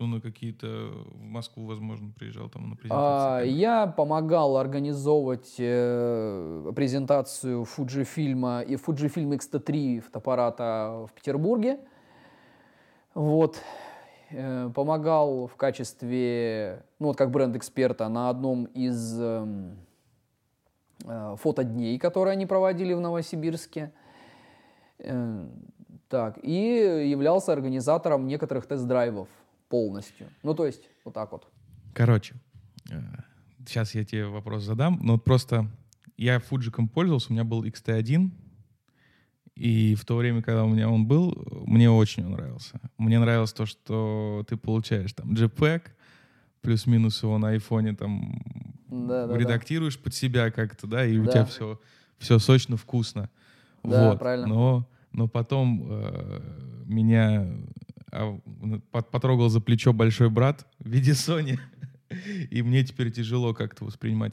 [0.00, 3.42] Ну, на какие-то в Москву, возможно, приезжал там на презентации.
[3.42, 11.78] А, я помогал организовывать э, презентацию Fujifilm и Fujifilm X-T3 фотоаппарата в Петербурге.
[13.14, 13.60] Вот.
[14.30, 19.76] Э, помогал в качестве, ну вот как бренд-эксперта на одном из эм,
[21.04, 23.92] э, фотодней, которые они проводили в Новосибирске.
[24.98, 25.46] Э,
[26.08, 29.28] так, и являлся организатором некоторых тест-драйвов
[29.68, 30.28] полностью.
[30.42, 31.48] Ну, то есть, вот так вот.
[31.92, 32.34] Короче,
[33.58, 34.98] сейчас я тебе вопрос задам.
[35.02, 35.66] Но вот просто
[36.16, 38.30] я фуджиком пользовался, у меня был XT1,
[39.56, 42.80] и в то время, когда у меня он был, мне очень он нравился.
[42.98, 45.82] Мне нравилось то, что ты получаешь там JPEG,
[46.60, 48.42] плюс-минус его на айфоне там
[48.88, 50.02] да, да, редактируешь да.
[50.02, 51.22] под себя как-то, да, и да.
[51.22, 51.80] у тебя все,
[52.18, 53.30] все сочно, вкусно.
[53.84, 54.18] Да, вот.
[54.18, 54.46] правильно.
[54.46, 56.40] Но, но потом э,
[56.86, 57.46] меня
[58.10, 58.38] э,
[58.90, 61.58] потрогал за плечо большой брат в виде Sony.
[62.50, 64.32] И мне теперь тяжело как-то воспринимать.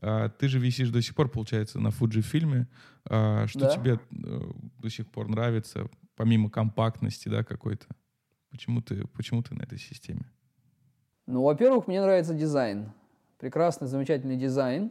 [0.00, 2.66] А, ты же висишь до сих пор, получается, на Fuji фильме.
[3.08, 3.70] А, что Да.
[3.70, 4.40] тебе э,
[4.78, 7.86] до сих пор нравится, помимо компактности, да, какой-то?
[8.50, 10.30] Почему ты, почему ты на этой системе?
[11.26, 12.92] Ну, во-первых, мне нравится дизайн.
[13.38, 14.90] Прекрасный, замечательный дизайн.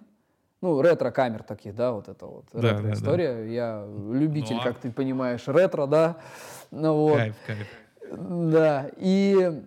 [0.61, 2.77] Ну, ретро-камер таких, да, вот это вот Да, да, да.
[2.77, 3.53] ретро-история.
[3.53, 6.17] Я любитель, Ну, а- как ты понимаешь, ретро, да.
[6.71, 7.17] Ну, вот.
[7.17, 7.67] Кайф, кайф.
[8.11, 9.61] Да, и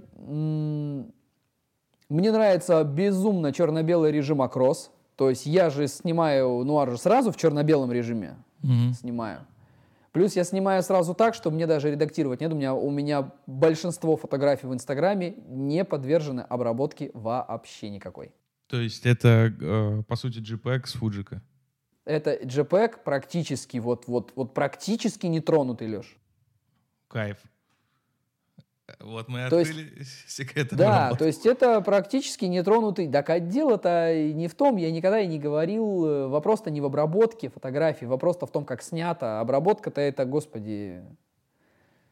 [2.08, 4.90] мне нравится безумно черно-белый режим окрос.
[5.20, 8.94] То есть я же снимаю нуар же сразу в черно-белом режиме Мгм.
[8.94, 9.40] снимаю.
[10.12, 12.50] Плюс я снимаю сразу так, что мне даже редактировать нет.
[12.50, 18.32] У меня, у меня большинство фотографий в Инстаграме не подвержены обработке вообще никакой.
[18.66, 21.42] То есть это, э, по сути, JPEG с Фуджика.
[22.06, 26.16] Это JPEG практически, вот, вот, вот практически нетронутый, Леш.
[27.08, 27.36] Кайф.
[29.00, 29.90] Вот мы То есть- открыли
[30.26, 31.18] секрет Да, обработки.
[31.18, 33.08] то есть это практически нетронутый.
[33.08, 36.84] Так а дело-то не в том, я никогда и не говорил, э, вопрос-то не в
[36.86, 39.40] обработке фотографий, вопрос-то в том, как снято.
[39.40, 41.02] Обработка-то это, господи,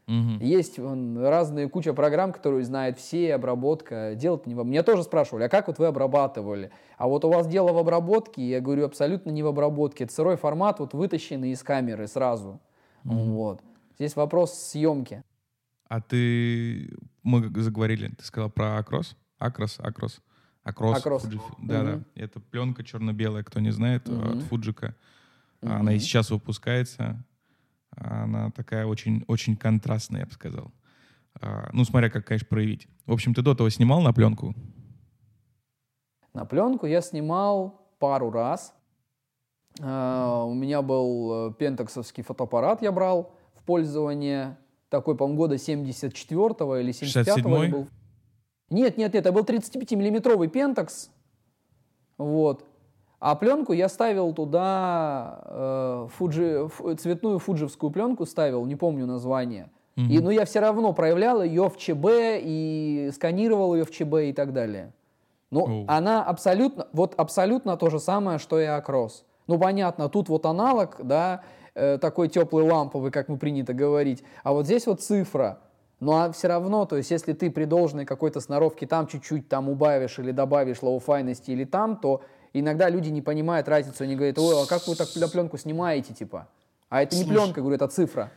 [0.06, 0.38] Мгм.
[0.40, 4.14] есть вон, разные куча программ, которые знают все, обработка.
[4.14, 4.64] Дело-то не в...
[4.64, 6.70] Меня тоже спрашивали, а как вот вы обрабатывали?
[6.96, 10.04] А вот у вас дело в обработке, я говорю, абсолютно не в обработке.
[10.04, 12.58] Это сырой формат, вот вытащенный из камеры сразу.
[13.04, 13.60] Вот.
[13.98, 15.22] Здесь вопрос съемки.
[15.88, 16.90] А ты,
[17.22, 19.16] мы заговорили, ты сказал про Акрос?
[19.38, 20.20] Акрос, Акрос.
[20.62, 20.98] Акрос.
[20.98, 21.24] Акрос.
[21.24, 21.92] Fujif- Да, да.
[21.92, 22.04] Мгм.
[22.14, 24.38] Это пленка черно-белая, кто не знает, Мгм.
[24.38, 24.94] от Фуджика.
[25.62, 27.24] Она и сейчас выпускается.
[27.96, 30.70] Она такая очень, очень контрастная, я бы сказал.
[31.40, 32.86] А, Ну, смотря как, конечно, проявить.
[33.06, 34.54] В общем, ты до того снимал на пленку?
[36.34, 38.74] На пленку я снимал пару раз.
[39.80, 44.56] А, У меня был э, пентаксовский фотоаппарат, я брал в пользование.
[44.88, 47.66] Такой, по-моему, года 74-го или 75-го 67-й?
[47.66, 47.86] я был.
[48.70, 51.10] Нет, нет, нет, это был 35-миллиметровый пентакс.
[52.16, 52.64] Вот.
[53.20, 59.70] А пленку я ставил туда, э, фуджи, фу- цветную фуджевскую пленку ставил, не помню название.
[59.96, 62.06] И, но я все равно проявлял ее в ЧБ
[62.40, 64.92] и сканировал ее в ЧБ и так далее.
[65.50, 65.84] Ну, Оу.
[65.88, 69.24] она абсолютно, вот абсолютно то же самое, что и Acros.
[69.48, 71.42] Ну, понятно, тут вот аналог, да,
[71.78, 75.60] э, такой теплый ламповый, как мы принято говорить, а вот здесь вот цифра.
[76.00, 79.68] Ну, а все равно, то есть, если ты при должной какой-то сноровке там чуть-чуть там
[79.68, 84.38] убавишь или добавишь lo-fi ности или там, то иногда люди не понимают разницу, они говорят,
[84.38, 86.48] ой, а как вы так пленку снимаете, типа?
[86.88, 87.34] А это не Слушай.
[87.34, 88.32] пленка, говорю, это цифра.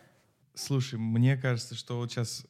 [0.54, 2.46] Слушай, мне кажется, что вот сейчас...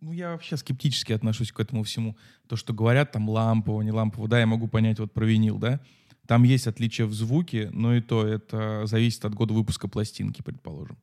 [0.00, 2.16] Ну, я вообще скептически отношусь к этому всему.
[2.46, 4.28] То, что говорят там лампово, не лампово.
[4.28, 5.80] Да, я могу понять вот про винил, да?
[6.28, 10.98] Там есть отличия в звуке, но и то это зависит от года выпуска пластинки, предположим.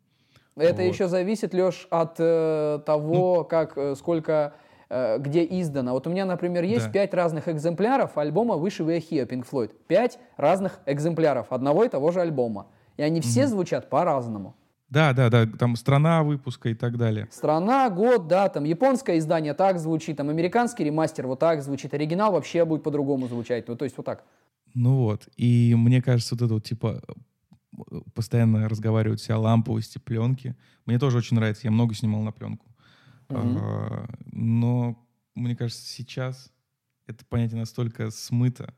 [0.55, 0.93] Это Вот.
[0.93, 4.53] еще зависит, Леш, от э, того, как, э, сколько,
[4.87, 5.93] э, где издано.
[5.93, 6.91] Вот у меня, например, есть Да.
[6.91, 9.71] пять разных экземпляров альбома «Выше Here» Pink Floyd.
[9.87, 12.67] Пять разных экземпляров одного и того же альбома.
[12.95, 14.53] И они все звучат по-разному.
[14.89, 17.27] Да, да, да, там страна выпуска и так далее.
[17.31, 22.31] Страна, год, да, там японское издание так звучит, там американский ремастер вот так звучит, оригинал
[22.31, 23.67] вообще будет по-другому звучать.
[23.67, 24.23] Ну, то есть вот так.
[24.75, 27.01] Ну вот, и мне кажется, вот это вот, типа,
[27.91, 30.53] э, постоянно разговаривают все о ламповости пленки.
[30.85, 32.67] Мне тоже очень нравится, я много снимал на пленку.
[33.29, 33.57] Мгм.
[33.57, 36.51] А, но, мне кажется, сейчас
[37.07, 38.73] это понятие настолько смыто,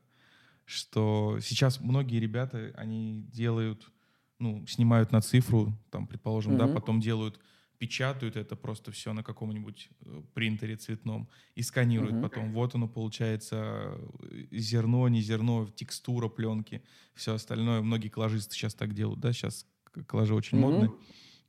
[0.66, 3.90] что сейчас многие ребята, они делают,
[4.38, 6.74] ну, снимают на цифру, там, предположим, да, Мгм.
[6.74, 7.40] потом делают,
[7.78, 12.22] печатают это просто все на каком-нибудь э, принтере цветном и сканируют Мгм.
[12.22, 12.52] потом.
[12.52, 16.82] Вот оно получается э, зерно, не зерно, текстура пленки,
[17.14, 17.80] все остальное.
[17.80, 19.66] Многие коллажисты сейчас так делают, да, сейчас
[20.06, 20.70] коллажи очень Мгм.
[20.70, 20.90] модны.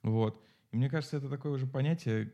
[0.03, 0.41] Вот.
[0.71, 2.31] И мне кажется, это такое уже понятие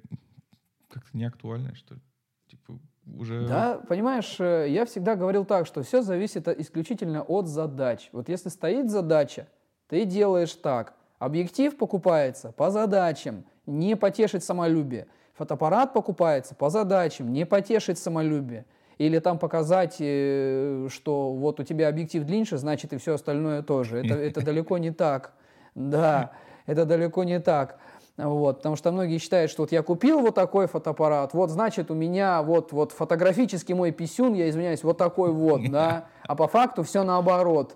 [0.89, 2.01] как-то не актуальное, что ли.
[2.47, 3.47] Типа уже...
[3.47, 8.09] Да, понимаешь, э, я всегда говорил так, что все зависит исключительно от задач.
[8.11, 9.47] Вот если стоит задача,
[9.87, 10.95] ты делаешь так.
[11.17, 15.07] Объектив покупается по задачам, не потешить самолюбие.
[15.33, 18.65] Фотоаппарат покупается по задачам, не потешить самолюбие.
[18.97, 23.99] Или там показать, э, что вот у тебя объектив длиннее, значит и все остальное тоже.
[23.99, 25.33] Это, это далеко не так.
[25.75, 26.31] Да,
[26.65, 27.77] это далеко не так.
[28.17, 31.93] Вот, потому что многие считают, что вот я купил вот такой фотоаппарат, вот значит у
[31.93, 36.83] меня вот, вот фотографически мой писюн, я извиняюсь, вот такой вот, да, а по факту
[36.83, 37.75] все наоборот.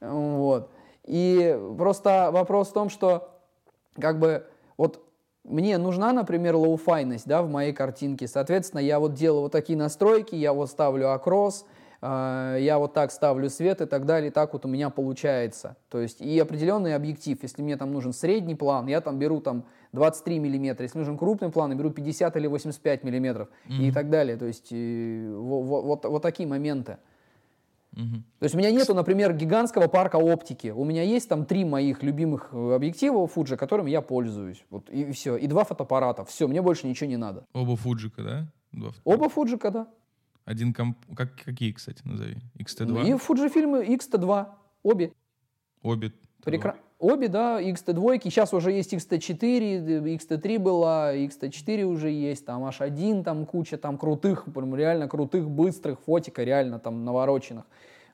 [0.00, 0.70] Вот.
[1.04, 3.38] И просто вопрос в том, что
[4.00, 4.46] как бы
[4.80, 5.02] вот
[5.44, 8.26] мне нужна, например, лоуфайность, да, в моей картинке.
[8.26, 11.66] Соответственно, я вот делаю вот такие настройки, я вот ставлю акрос,
[12.00, 15.76] э, я вот так ставлю свет и так далее, и так вот у меня получается.
[15.90, 19.66] То есть и определенный объектив, если мне там нужен средний план, я там беру там
[19.92, 23.82] 23 миллиметра, если нужен крупный план, я беру 50 или 85 миллиметров mm-hmm.
[23.82, 24.38] и так далее.
[24.38, 26.96] То есть э, вот, вот, вот такие моменты.
[27.92, 28.22] Угу.
[28.38, 30.68] То есть у меня нету, например, гигантского парка оптики.
[30.68, 34.64] У меня есть там три моих любимых э, объектива Fuji, которыми я пользуюсь.
[34.70, 35.36] Вот и, все.
[35.36, 36.24] И два фотоаппарата.
[36.24, 37.46] Все, мне больше ничего не надо.
[37.52, 38.52] Оба Фуджика, да?
[38.72, 39.88] Два Оба Фуджика, да.
[40.44, 40.98] Один комп...
[41.16, 42.36] Как, какие, кстати, назови?
[42.58, 43.08] XT2?
[43.08, 44.46] И Fujifilm X-T2.
[44.82, 45.12] Обе.
[45.82, 46.12] Обе.
[46.42, 46.76] Прекра...
[47.00, 48.20] Обе, да, XT2.
[48.24, 54.44] Сейчас уже есть XT4, XT3 была, XT4 уже есть, там H1, там куча там крутых,
[54.52, 57.64] прям реально крутых, быстрых фотика, реально там навороченных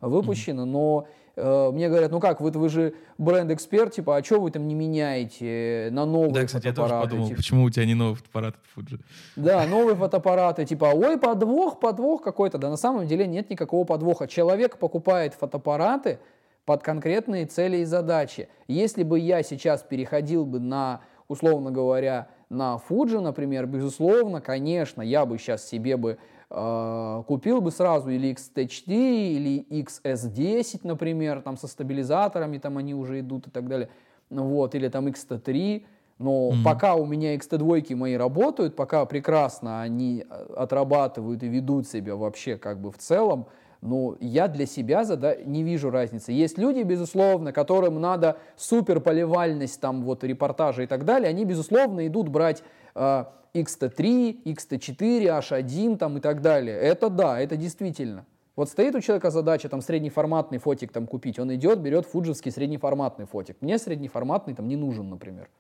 [0.01, 0.67] выпущено, mm-hmm.
[0.67, 4.69] но э, мне говорят, ну как, вы, вы же бренд-эксперт, типа, а что вы там
[4.69, 6.95] не меняете на новые да, кстати, фотоаппараты?
[6.95, 9.01] я тоже подумал, типа, почему у тебя не новый фотоаппарат Fuji?
[9.37, 12.59] Да, новые фотоаппараты, типа, ой, подвох, подвох какой-то.
[12.59, 14.29] Да на самом деле нет никакого подвоха.
[14.29, 16.19] Человек покупает фотоаппараты,
[16.67, 18.49] под конкретные цели и задачи.
[18.67, 25.25] Если бы я сейчас переходил бы на, условно говоря, на Fuji, например, безусловно, конечно, я
[25.25, 26.19] бы сейчас себе бы
[26.51, 33.21] э, купил бы сразу или XT4, или XS10, например, там со стабилизаторами, там они уже
[33.21, 33.89] идут и так далее,
[34.29, 35.85] вот, или там XT3,
[36.19, 36.65] но mm-hmm.
[36.65, 42.57] пока у меня XT2 мои работают, пока прекрасно они э, отрабатывают и ведут себя вообще
[42.57, 43.47] как бы в целом,
[43.81, 45.37] ну, я для себя зада...
[45.45, 46.33] не вижу разницы.
[46.33, 52.07] Есть люди, безусловно, которым надо супер поливальность, там, вот, репортажа и так далее, они, безусловно,
[52.07, 52.63] идут брать
[52.95, 56.77] э, XT3, XT4, H1 там, и так далее.
[56.77, 58.27] Это да, это действительно.
[58.57, 63.27] Вот стоит у человека задача там среднеформатный фотик там купить, он идет, берет фуджевский среднеформатный
[63.27, 63.57] фотик.
[63.61, 65.51] Мне среднеформатный там не нужен, например.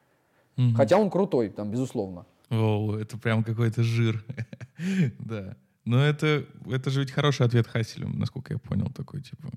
[0.56, 0.74] Угу.
[0.76, 2.24] Хотя он крутой, там, безусловно.
[2.50, 4.24] О, это прям какой-то жир.
[5.18, 5.56] да.
[5.86, 9.50] Но это, это же ведь хороший ответ Хаселю, насколько я понял, такой типа.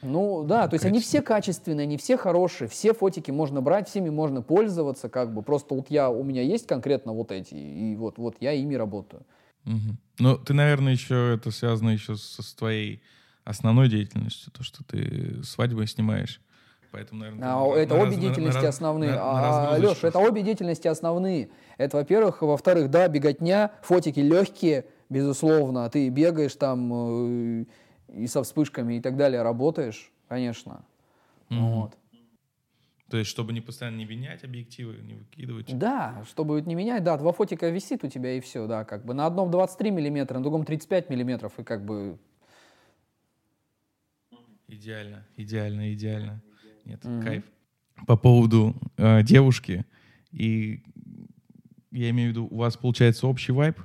[0.00, 4.08] Ну да, то есть они все качественные, они все хорошие, все фотики можно брать, всеми
[4.08, 5.42] можно пользоваться, как бы.
[5.42, 9.26] Просто вот я, у меня есть конкретно вот эти, и вот, вот я ими работаю.
[9.64, 9.96] Угу.
[10.20, 13.02] Ну, ты, наверное, еще это связано еще со, с твоей
[13.44, 16.40] основной деятельностью, то, что ты свадьбы снимаешь.
[16.92, 19.10] Поэтому, наверное, а, на, это на, обе на, деятельности на, основные.
[19.10, 21.50] На, на а, Леша, это обе деятельности основные.
[21.78, 22.42] Это, во-первых.
[22.42, 27.64] Во-вторых, да, беготня, фотики легкие, безусловно, а ты бегаешь там э,
[28.14, 30.84] и со вспышками и так далее работаешь, конечно.
[31.50, 31.74] Mm-hmm.
[31.74, 31.96] Вот.
[33.08, 35.78] То есть, чтобы не постоянно не менять объективы, не выкидывать?
[35.78, 39.14] Да, чтобы не менять, да, два фотика висит у тебя и все, да, как бы
[39.14, 42.18] на одном 23 миллиметра, на другом 35 миллиметров, и как бы...
[44.66, 46.42] Идеально, идеально, идеально.
[46.84, 47.22] Нет, mm-hmm.
[47.22, 47.44] кайф.
[48.08, 49.86] По поводу э, девушки,
[50.32, 50.82] и
[51.92, 53.78] я имею в виду, у вас получается общий вайб,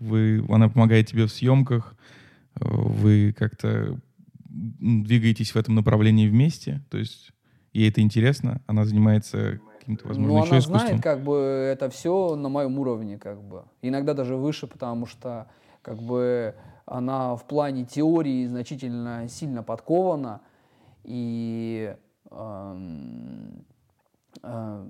[0.00, 1.94] вы, она помогает тебе в съемках,
[2.54, 3.98] вы как-то
[4.48, 7.32] двигаетесь в этом направлении вместе, то есть
[7.72, 10.88] ей это интересно, она занимается каким-то, возможно, ну, еще она искусством.
[10.88, 13.64] знает, как бы, это все на моем уровне, как бы.
[13.82, 15.48] Иногда даже выше, потому что,
[15.82, 16.54] как бы,
[16.86, 20.40] она в плане теории значительно сильно подкована,
[21.04, 21.94] и
[22.30, 22.76] э,
[24.42, 24.88] э,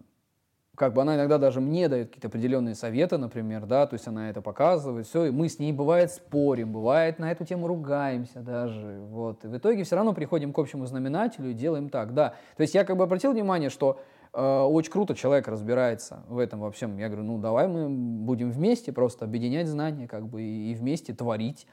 [0.78, 4.30] как бы она иногда даже мне дает какие-то определенные советы, например, да, то есть она
[4.30, 9.00] это показывает, все, и мы с ней бывает спорим, бывает на эту тему ругаемся даже,
[9.10, 12.62] вот, и в итоге все равно приходим к общему знаменателю и делаем так, да, то
[12.62, 14.00] есть я как бы обратил внимание, что
[14.32, 18.50] э, очень круто человек разбирается в этом во всем, я говорю, ну давай мы будем
[18.50, 21.66] вместе просто объединять знания, как бы, и, и вместе творить,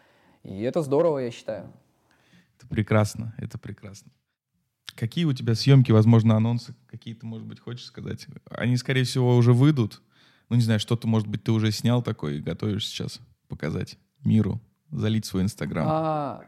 [0.44, 1.72] и это здорово, я считаю.
[2.58, 4.12] Это прекрасно, это прекрасно.
[4.96, 8.28] Какие у тебя съемки, возможно, анонсы какие-то, может быть, хочешь сказать?
[8.50, 10.02] Они, скорее всего, уже выйдут.
[10.50, 14.62] Ну, не знаю, что-то, может быть, ты уже снял такое и готовишь сейчас показать миру,
[14.92, 15.86] залить свой Инстаграм.
[15.90, 16.42] А,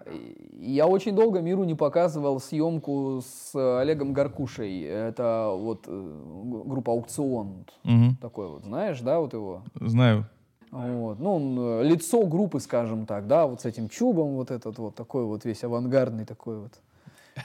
[0.60, 4.84] я очень долго миру не показывал съемку с Олегом Гаркушей.
[4.84, 7.66] Это вот э, группа «Аукцион».
[7.84, 8.18] Угу.
[8.22, 9.64] Такой вот, знаешь, да, вот его?
[9.76, 10.28] Знаю.
[10.72, 11.20] Вот.
[11.20, 14.96] Ну, он, э, лицо группы, скажем так, да, вот с этим чубом, вот этот вот
[14.96, 16.74] такой вот весь авангардный такой вот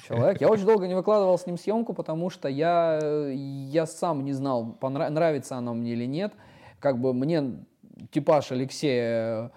[0.07, 0.41] человек.
[0.41, 2.99] Я очень долго не выкладывал с ним съемку, потому что я,
[3.33, 5.11] я сам не знал, понрав...
[5.11, 6.33] нравится она мне или нет.
[6.81, 7.65] Как бы мне
[8.11, 9.53] типаж Алексея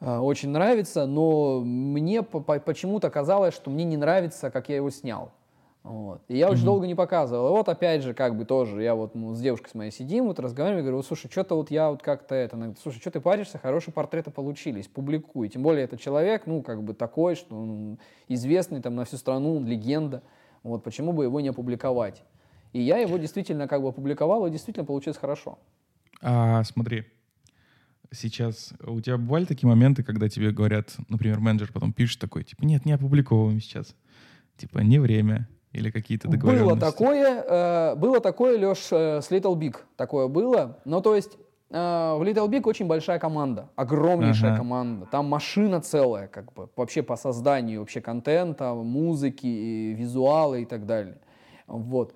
[0.00, 5.32] э, очень нравится, но мне почему-то казалось, что мне не нравится, как я его снял.
[5.86, 6.22] Вот.
[6.26, 6.64] И я очень mm-hmm.
[6.64, 7.46] долго не показывал.
[7.46, 10.24] И вот опять же, как бы тоже, я вот ну, с девушкой с моей сидим,
[10.24, 13.20] вот разговариваем, говорю, слушай, что-то вот я вот как-то это, она говорит, слушай, что ты
[13.20, 15.48] паришься, хорошие портреты получились, публикуй.
[15.48, 19.62] Тем более это человек, ну, как бы такой, что он известный там на всю страну,
[19.64, 20.24] легенда.
[20.64, 22.24] Вот, почему бы его не опубликовать?
[22.72, 25.56] И я его действительно как бы опубликовал, и действительно получилось хорошо.
[26.20, 27.04] А, смотри,
[28.10, 32.64] сейчас у тебя бывали такие моменты, когда тебе говорят, например, менеджер потом пишет такой, типа,
[32.64, 33.94] нет, не опубликовываем сейчас.
[34.56, 35.46] Типа, не время.
[35.76, 36.68] Или какие-то договоренности.
[36.68, 39.76] Было такое, э, было такое, Леш, э, с Little Big.
[39.96, 40.78] Такое было.
[40.84, 41.36] Ну, то есть,
[41.70, 43.68] э, в Little Big очень большая команда.
[43.76, 44.58] Огромнейшая ага.
[44.58, 45.06] команда.
[45.06, 51.18] Там машина целая, как бы, вообще по созданию вообще контента, музыки, визуала и так далее.
[51.66, 52.14] Вот.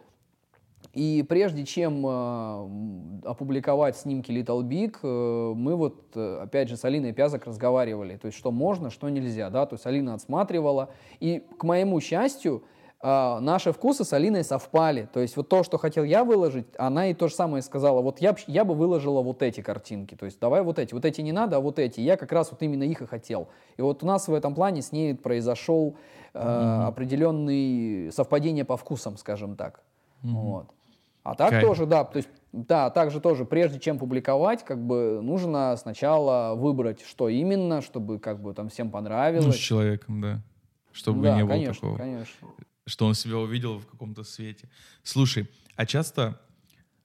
[0.93, 6.85] И прежде чем э, опубликовать снимки Little Big, э, мы вот, э, опять же, с
[6.85, 10.91] Алиной Пязок разговаривали, то есть что можно, что нельзя, да, то есть Алина отсматривала,
[11.21, 12.65] и, к моему счастью,
[13.03, 17.15] наши вкусы с Алиной совпали, то есть вот то, что хотел я выложить, она и
[17.15, 20.63] то же самое сказала, вот я, я бы выложила вот эти картинки, то есть давай
[20.63, 23.01] вот эти, вот эти не надо, а вот эти, я как раз вот именно их
[23.01, 23.49] и хотел.
[23.79, 25.97] И вот у нас в этом плане с ней произошел
[26.35, 26.87] э, mm-hmm.
[26.89, 29.81] определенный совпадение по вкусам, скажем так.
[30.23, 30.33] Mm-hmm.
[30.33, 30.67] Вот.
[31.23, 31.65] А так Кайф.
[31.65, 37.03] тоже, да, то есть, да, также тоже, прежде чем публиковать, как бы нужно сначала выбрать,
[37.03, 39.47] что именно, чтобы как бы там всем понравилось.
[39.47, 40.41] Ну, с человеком, да.
[40.93, 41.97] Чтобы да, не было конечно, такого.
[41.97, 42.49] конечно.
[42.91, 44.69] Что он себя увидел в каком-то свете.
[45.05, 46.41] Слушай, а часто,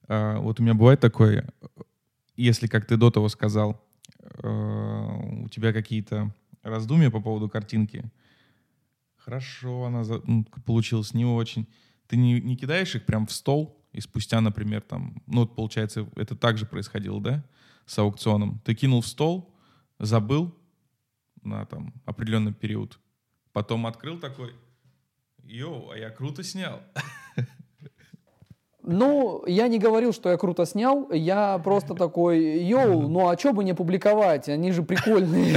[0.08, 1.48] э, вот у меня бывает такое,
[2.36, 3.80] если, как ты до того сказал,
[4.20, 6.34] э, у тебя какие-то
[6.64, 8.10] раздумья по поводу картинки,
[9.16, 11.68] хорошо, она за, ну, получилась не очень,
[12.08, 16.08] ты не, не кидаешь их прям в стол, и спустя, например, там, ну, вот, получается,
[16.16, 17.44] это также происходило, да,
[17.86, 18.60] с аукционом.
[18.64, 19.54] Ты кинул в стол,
[20.00, 20.52] забыл
[21.42, 22.98] на там определенный период,
[23.52, 24.52] потом открыл такой,
[25.48, 26.80] йоу, а я круто снял.
[28.88, 33.52] Ну, я не говорил, что я круто снял, я просто такой, йоу, ну а что
[33.52, 35.56] бы не публиковать, они же прикольные.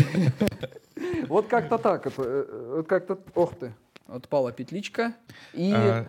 [1.27, 3.73] Вот как-то так, э, вот как-то, ох ты,
[4.07, 5.13] отпала петличка.
[5.53, 6.07] И а,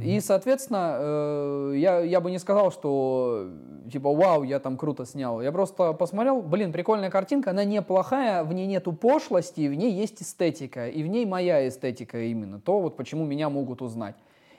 [0.00, 3.50] и, соответственно, э, я, я бы не сказал, что
[3.90, 5.40] типа, вау, я там круто снял.
[5.40, 10.22] Я просто посмотрел, блин, прикольная картинка, она неплохая, в ней нету пошлости, в ней есть
[10.22, 14.16] эстетика, и в ней моя эстетика именно, то вот почему меня могут узнать.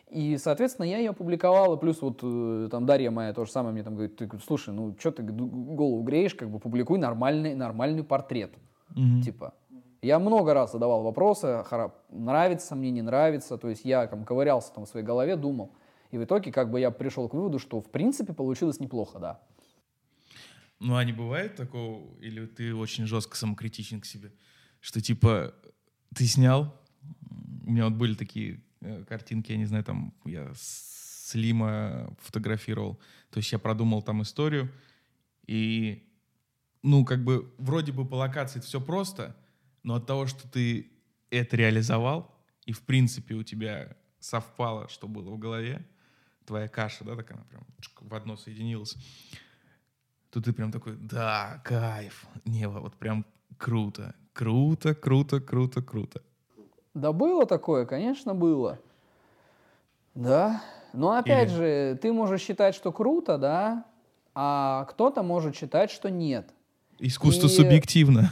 [0.09, 3.73] И, соответственно, я ее опубликовал, и плюс вот э, там Дарья моя то же самое
[3.73, 8.03] мне там говорит, ты, слушай, ну что ты голову греешь, как бы публикуй нормальный, нормальный
[8.03, 8.51] портрет.
[8.95, 9.21] Mm-hmm.
[9.21, 9.53] Типа,
[10.01, 11.63] я много раз задавал вопросы,
[12.09, 15.75] нравится мне, не нравится, то есть я там ковырялся там в своей голове, думал.
[16.11, 19.41] И в итоге как бы я пришел к выводу, что в принципе получилось неплохо, да.
[20.79, 24.31] Ну а не бывает такого, или ты очень жестко самокритичен к себе,
[24.79, 25.53] что типа
[26.15, 26.73] ты снял,
[27.65, 32.95] у меня вот были такие э, картинки, я не знаю, там я Слима фотографировал,
[33.29, 34.71] то есть я продумал там историю,
[35.45, 36.07] и
[36.81, 39.35] ну как бы вроде бы по локации все просто,
[39.83, 40.91] но от того, что ты
[41.29, 45.85] это реализовал, и в принципе у тебя совпало, что было в голове,
[46.45, 47.65] твоя каша, да, так она прям
[48.01, 48.95] в одно соединилась,
[50.31, 53.25] то ты прям такой, да, кайф, небо, вот прям
[53.57, 56.21] круто, круто, круто, круто, круто.
[56.93, 58.79] Да было такое, конечно, было.
[60.15, 60.61] Да.
[60.93, 61.57] Но опять Или...
[61.57, 63.85] же, ты можешь считать, что круто, да,
[64.33, 66.51] а кто-то может считать, что нет.
[66.97, 67.49] Искусство и...
[67.49, 68.31] субъективно.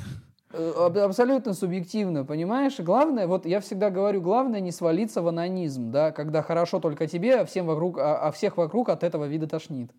[0.58, 2.80] Э, абсолютно субъективно, понимаешь?
[2.80, 7.36] Главное, вот я всегда говорю, главное не свалиться в анонизм, да, когда хорошо только тебе,
[7.36, 9.92] а всем вокруг, а, а всех вокруг от этого вида тошнит.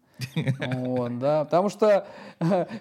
[0.59, 2.07] Вот, да, потому что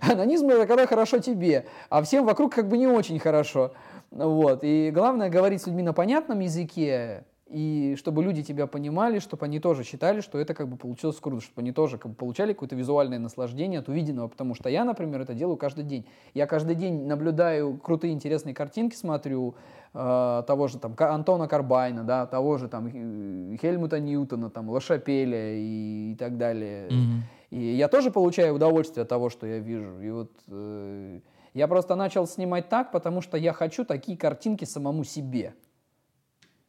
[0.02, 3.74] анонизм это когда хорошо тебе, а всем вокруг как бы не очень хорошо.
[4.10, 9.46] Вот, и главное говорить с людьми на понятном языке, и чтобы люди тебя понимали, чтобы
[9.46, 12.54] они тоже считали, что это как бы получилось круто, чтобы они тоже как бы получали
[12.54, 16.06] какое-то визуальное наслаждение от увиденного, потому что я, например, это делаю каждый день.
[16.34, 19.56] Я каждый день наблюдаю крутые интересные картинки, смотрю
[19.94, 22.90] э, того же там Антона Карбайна, да, того же там
[23.58, 26.88] Хельмута Ньютона, там Лошапеля и, и так далее.
[26.90, 27.22] Mm-hmm.
[27.52, 30.02] И я тоже получаю удовольствие от того, что я вижу.
[30.02, 31.20] И вот э,
[31.54, 35.54] я просто начал снимать так, потому что я хочу такие картинки самому себе.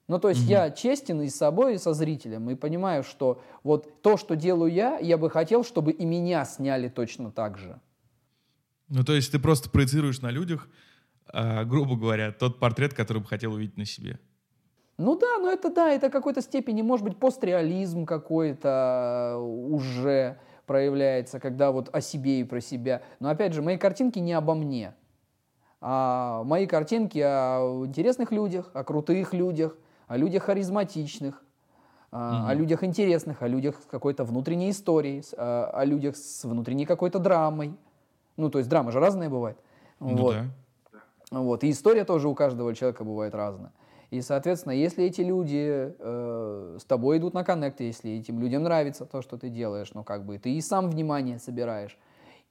[0.08, 0.50] Ну, то есть угу.
[0.50, 4.72] я честен и с собой, и со зрителем, и понимаю, что вот то, что делаю
[4.72, 7.78] я, я бы хотел, чтобы и меня сняли точно так же.
[8.88, 10.68] Ну, то есть ты просто проецируешь на людях,
[11.32, 14.18] э, грубо говоря, тот портрет, который бы хотел увидеть на себе.
[14.96, 21.70] Ну да, ну это да, это какой-то степени, может быть, постреализм какой-то уже проявляется, когда
[21.70, 23.02] вот о себе и про себя.
[23.20, 24.94] Но опять же, мои картинки не обо мне.
[25.80, 29.76] А мои картинки о интересных людях, о крутых людях,
[30.08, 31.42] о людях харизматичных,
[32.10, 32.46] mm-hmm.
[32.48, 37.18] о людях интересных, о людях с какой-то внутренней историей, о, о людях с внутренней какой-то
[37.18, 37.76] драмой.
[38.36, 39.58] Ну, то есть драма же разная бывает.
[40.00, 40.34] Ну, вот.
[40.34, 41.40] Да.
[41.40, 41.64] Вот.
[41.64, 43.72] И история тоже у каждого человека бывает разная.
[44.10, 49.04] И, соответственно, если эти люди э, с тобой идут на коннект, если этим людям нравится
[49.04, 51.98] то, что ты делаешь, ну, как бы, ты и сам внимание собираешь.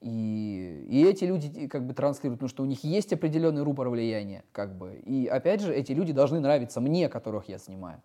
[0.00, 4.44] И, и эти люди как бы транслируют, потому что у них есть определенный рупор влияния,
[4.52, 4.94] как бы.
[5.04, 8.00] И опять же, эти люди должны нравиться мне, которых я снимаю.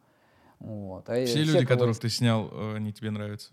[0.59, 1.07] Вот.
[1.09, 1.67] А все, все люди, кого...
[1.67, 3.51] которых ты снял, э, они тебе нравятся?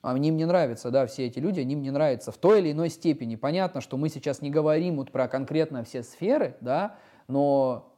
[0.00, 3.36] Они мне нравятся, да, все эти люди, они мне нравятся в той или иной степени.
[3.36, 6.96] Понятно, что мы сейчас не говорим вот про конкретно все сферы, да,
[7.28, 7.88] но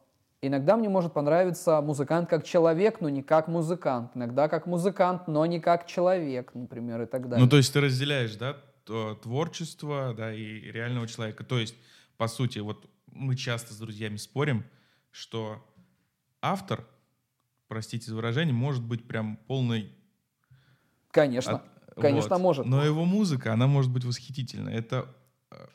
[0.41, 4.11] Иногда мне может понравиться музыкант как человек, но не как музыкант.
[4.13, 7.43] Иногда как музыкант, но не как человек, например, и так далее.
[7.43, 11.43] Ну, то есть ты разделяешь, да, творчество, да, и реального человека.
[11.43, 11.75] То есть,
[12.17, 14.63] по сути, вот мы часто с друзьями спорим,
[15.11, 15.65] что
[16.41, 16.85] автор,
[17.67, 19.91] простите за выражение, может быть прям полный...
[21.11, 21.95] Конечно, от...
[21.95, 22.41] конечно вот.
[22.41, 22.65] может.
[22.65, 24.69] Но его музыка, она может быть восхитительна.
[24.69, 25.07] Это,
[25.51, 25.67] э,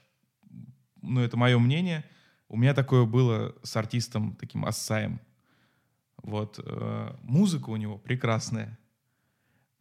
[1.03, 2.05] ну, это мое мнение—
[2.51, 5.21] у меня такое было с артистом таким Ассаем.
[6.17, 6.59] Вот.
[6.59, 8.77] Э, музыка у него прекрасная.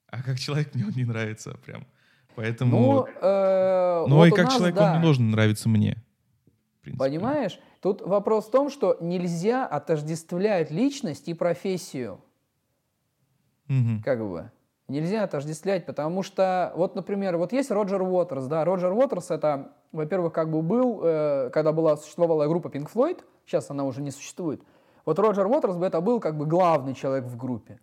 [0.05, 1.87] А как человек мне он не нравится прям.
[2.35, 2.79] Поэтому...
[2.79, 4.91] Ну, э, ну вот и как нас, человек да.
[4.91, 5.97] он не должен нравиться мне.
[6.97, 7.59] Понимаешь?
[7.81, 12.19] Тут вопрос в том, что нельзя отождествлять личность и профессию.
[13.67, 14.03] Угу.
[14.03, 14.51] Как бы.
[14.87, 20.33] Нельзя отождествлять, потому что, вот, например, вот есть Роджер Уотерс, да, Роджер Уотерс это во-первых,
[20.33, 24.61] как бы был, э, когда была, существовала группа Pink Floyd, сейчас она уже не существует,
[25.05, 27.79] вот Роджер Уотерс бы это был как бы главный человек в группе.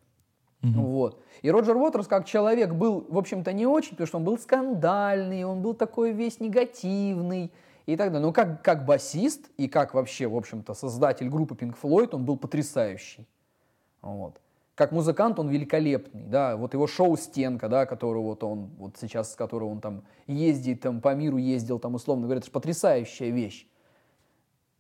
[0.63, 0.73] Mm-hmm.
[0.75, 1.23] Вот.
[1.43, 5.45] И Роджер Уотерс как человек был, в общем-то, не очень, потому что он был скандальный,
[5.45, 7.53] он был такой весь негативный
[7.87, 8.27] и так далее.
[8.27, 12.37] Но как, как басист и как вообще, в общем-то, создатель группы Pink Floyd, он был
[12.37, 13.27] потрясающий.
[14.03, 14.41] Вот
[14.77, 19.33] как музыкант он великолепный, да, вот его шоу «Стенка», да, который вот он, вот сейчас,
[19.33, 23.31] с которого он там ездит, там по миру ездил, там условно говоря, это же потрясающая
[23.31, 23.67] вещь.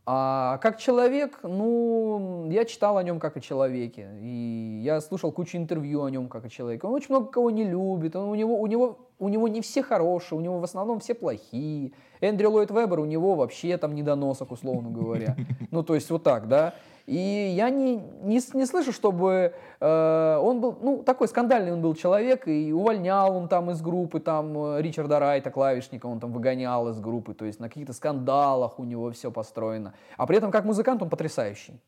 [0.09, 5.57] А как человек, ну, я читал о нем как о человеке, и я слушал кучу
[5.57, 6.87] интервью о нем как о человеке.
[6.87, 9.83] Он очень много кого не любит, он, у, него, у, него, у него не все
[9.83, 11.91] хорошие, у него в основном все плохие.
[12.21, 15.37] Эндрю Ллойд Вебер, у него вообще там недоносок, условно говоря.
[15.73, 16.75] Ну, то есть вот так, да.
[17.07, 21.95] И я не, не, не слышу, чтобы э, он был, ну, такой скандальный он был
[21.95, 26.89] человек, и увольнял он там из группы, там, э, Ричарда Райта, клавишника, он там выгонял
[26.89, 29.95] из группы, то есть на каких-то скандалах у него все построено.
[30.17, 31.81] А при этом как музыкант он потрясающий.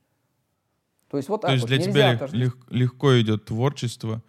[1.11, 1.69] То есть вот так То есть вот.
[1.69, 4.23] для Нельзя тебя лег, легко идет творчество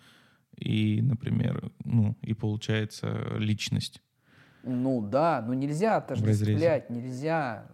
[0.57, 4.01] и, например, ну, и получается личность.
[4.63, 7.67] Ну да, но нельзя отождествлять, нельзя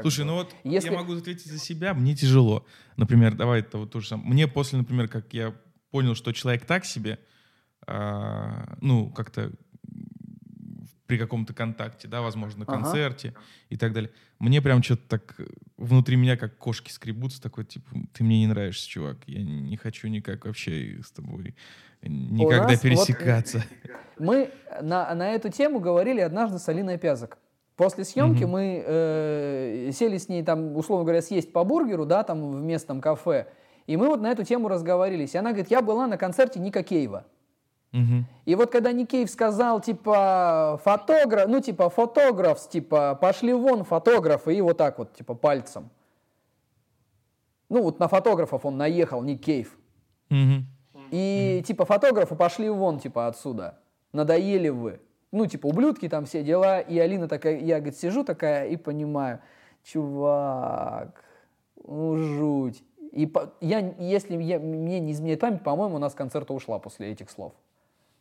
[0.00, 0.26] Слушай, бы.
[0.26, 0.90] ну вот Если...
[0.90, 2.66] я могу ответить за себя, мне тяжело.
[2.96, 4.28] Например, давай это вот то же самое.
[4.28, 5.54] Мне после, например, как я
[5.90, 7.18] понял, что человек так себе,
[7.86, 9.52] а, ну, как-то
[11.06, 13.40] при каком-то контакте, да, возможно, на концерте ага.
[13.70, 14.10] и так далее.
[14.38, 15.36] Мне прям что-то так
[15.78, 20.08] внутри меня как кошки скребутся, такой, типа, ты мне не нравишься, чувак, я не хочу
[20.08, 21.54] никак вообще с тобой
[22.02, 23.64] никогда пересекаться.
[23.84, 24.50] Вот мы
[24.82, 27.38] на, на эту тему говорили однажды с Алиной Пязок.
[27.78, 28.46] После съемки mm-hmm.
[28.48, 33.00] мы э, сели с ней там, условно говоря, съесть по бургеру, да, там в местном
[33.00, 33.46] кафе.
[33.86, 35.36] И мы вот на эту тему разговорились.
[35.36, 37.24] И она говорит, я была на концерте Ника Кейва.
[37.92, 38.22] Mm-hmm.
[38.46, 44.60] И вот когда Никеев сказал, типа, фотограф, ну, типа, фотограф, типа, пошли вон фотографы, и
[44.60, 45.88] вот так вот, типа, пальцем.
[47.68, 49.78] Ну, вот на фотографов он наехал, Никеев.
[50.30, 50.62] Mm-hmm.
[51.12, 51.62] И, mm-hmm.
[51.62, 53.78] типа, фотографы пошли вон, типа, отсюда.
[54.12, 55.00] Надоели вы
[55.32, 59.40] ну, типа, ублюдки там все дела, и Алина такая, я, говорит, сижу такая и понимаю,
[59.84, 61.22] чувак,
[61.86, 62.82] ну, жуть.
[63.12, 67.10] И по, я, если я, мне не изменяет память, по-моему, у нас концерта ушла после
[67.10, 67.52] этих слов.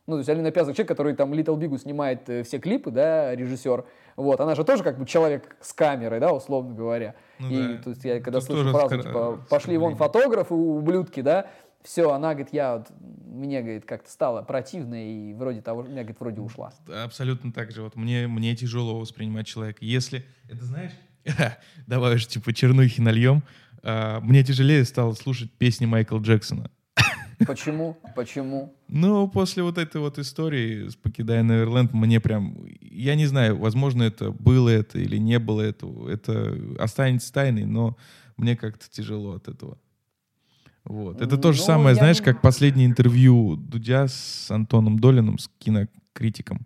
[0.08, 3.36] Ну, то есть Алина Пязок, человек, который там Little Big снимает э, все клипы, да,
[3.36, 3.84] режиссер,
[4.16, 7.16] вот, она же тоже как бы человек с камерой, да, условно говоря.
[7.39, 7.84] Ну, и да.
[7.84, 9.01] то есть я когда Тут слышу фразу, скор...
[9.01, 11.47] типа, пошли вон фотографы, ублюдки, да,
[11.84, 12.88] все, она говорит, я вот,
[13.25, 16.73] мне, говорит, как-то стало противно, и вроде того, меня, говорит, вроде ушла.
[17.03, 17.82] Абсолютно так же.
[17.82, 19.80] Вот мне, мне тяжело воспринимать человека.
[19.82, 20.91] Если, это знаешь,
[21.88, 23.43] давай уж типа чернухи нальем,
[23.84, 26.69] а, мне тяжелее стало слушать песни Майкла Джексона.
[27.45, 27.97] Почему?
[28.15, 28.75] Почему?
[28.88, 32.57] Ну, после вот этой вот истории с «Покидая Неверленд» мне прям...
[32.82, 35.88] Я не знаю, возможно, это было это или не было это.
[36.09, 37.95] Это останется тайной, но
[38.38, 39.78] мне как-то тяжело от этого.
[40.88, 41.21] Вот.
[41.21, 41.95] Это то же ну, самое, я...
[41.95, 46.65] знаешь, как последнее интервью Дудя с Антоном Долиным, с кинокритиком.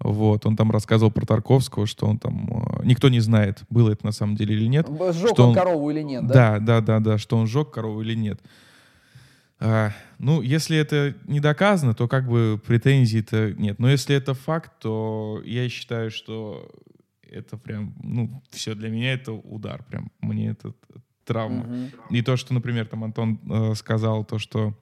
[0.00, 2.48] Вот, он там рассказывал про Тарковского, что он там...
[2.80, 4.88] Э, никто не знает, было это на самом деле или нет.
[4.88, 6.58] Сжег что он корову или нет, да?
[6.58, 8.40] Да, да, да, да, что он сжег корову или нет.
[9.60, 13.80] А, ну, если это не доказано, то как бы претензий-то нет.
[13.80, 16.70] Но если это факт, то я считаю, что
[17.22, 20.12] это прям, ну, все для меня это удар прям.
[20.20, 20.72] Мне это
[21.28, 21.64] травма.
[21.64, 22.16] Угу.
[22.16, 24.74] И то, что, например, там Антон э, сказал, то, что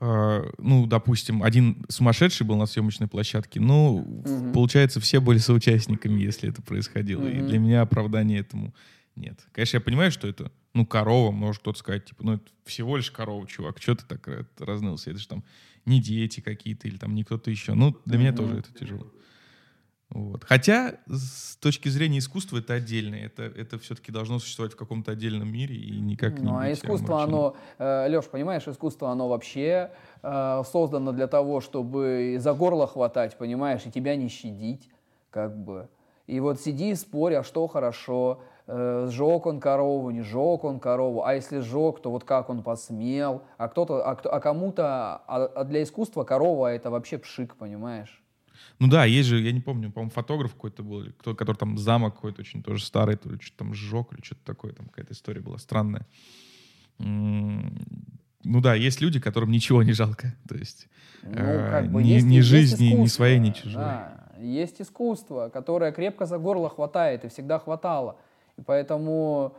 [0.00, 4.52] э, ну, допустим, один сумасшедший был на съемочной площадке, ну, Мгм.
[4.52, 7.26] получается, все были соучастниками, если это происходило.
[7.26, 7.46] И Мгм.
[7.46, 8.74] для меня оправдания этому
[9.16, 9.40] нет.
[9.52, 13.10] Конечно, я понимаю, что это, ну, корова, может кто-то сказать, типа, ну, это всего лишь
[13.10, 15.10] корова, чувак, что ты так э, разнылся?
[15.10, 15.42] Это же там
[15.84, 17.74] не дети какие-то или там не кто-то еще.
[17.74, 18.36] Ну, для меня Мгм.
[18.36, 19.10] тоже это тяжело.
[20.10, 20.44] Вот.
[20.44, 23.14] Хотя с точки зрения искусства это отдельно.
[23.14, 27.22] Это, это все-таки должно существовать в каком-то отдельном мире и никак не Ну, а искусство,
[27.22, 29.90] оно, Леш, понимаешь, искусство, оно вообще
[30.22, 34.88] э, создано для того, чтобы за горло хватать, понимаешь, и тебя не щадить,
[35.30, 35.88] как бы.
[36.26, 40.80] И вот сиди и спорь, а что хорошо, э, сжег он корову, не сжег он
[40.80, 45.22] корову, а если сжег, то вот как он посмел, а кто-то, а, кто- а кому-то,
[45.26, 48.22] а, а для искусства корова это вообще пшик, понимаешь?
[48.78, 52.14] Ну да, есть же, я не помню, по-моему, фотограф какой-то был, кто, который там замок
[52.14, 55.40] какой-то очень тоже старый, то ли что-то там сжег, или что-то такое, там какая-то история
[55.40, 56.06] была странная.
[56.98, 60.34] Ну да, есть люди, которым ничего не жалко.
[60.48, 60.88] То есть
[61.22, 63.82] Ну, э, как бы ни, есть- ни жизни, ни своей, ни чужой.
[63.82, 64.24] да.
[64.40, 68.16] Есть искусство, которое крепко за горло хватает и всегда хватало.
[68.56, 69.56] И поэтому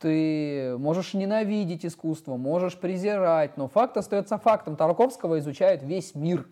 [0.00, 4.74] ты можешь ненавидеть искусство, можешь презирать, но факт остается фактом.
[4.76, 6.46] Тарковского изучает весь мир.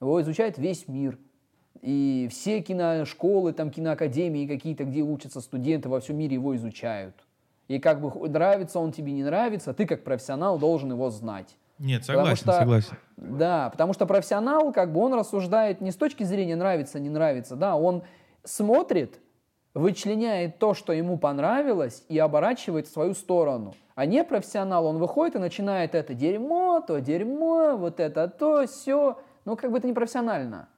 [0.00, 1.18] Его изучает весь мир.
[1.82, 7.14] И все киношколы, там киноакадемии какие-то, где учатся студенты во всем мире, его изучают.
[7.68, 11.56] И как бы нравится он тебе, не нравится, ты как профессионал должен его знать.
[11.78, 12.96] Нет, Потому согласен, что- согласен.
[13.16, 17.56] Да, потому что профессионал, как бы он рассуждает не с точки зрения нравится, не нравится,
[17.56, 18.02] да, он
[18.44, 19.20] смотрит,
[19.72, 23.74] вычленяет то, что ему понравилось, и оборачивает в свою сторону.
[23.94, 29.18] А не профессионал, он выходит и начинает это дерьмо, то дерьмо, вот это то, все.
[29.50, 30.68] Ну, как бы это не профессионально.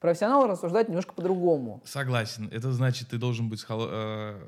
[0.00, 1.82] Профессионал рассуждает немножко по-другому.
[1.84, 2.48] Согласен.
[2.50, 4.40] Это значит, ты должен быть с холо- э,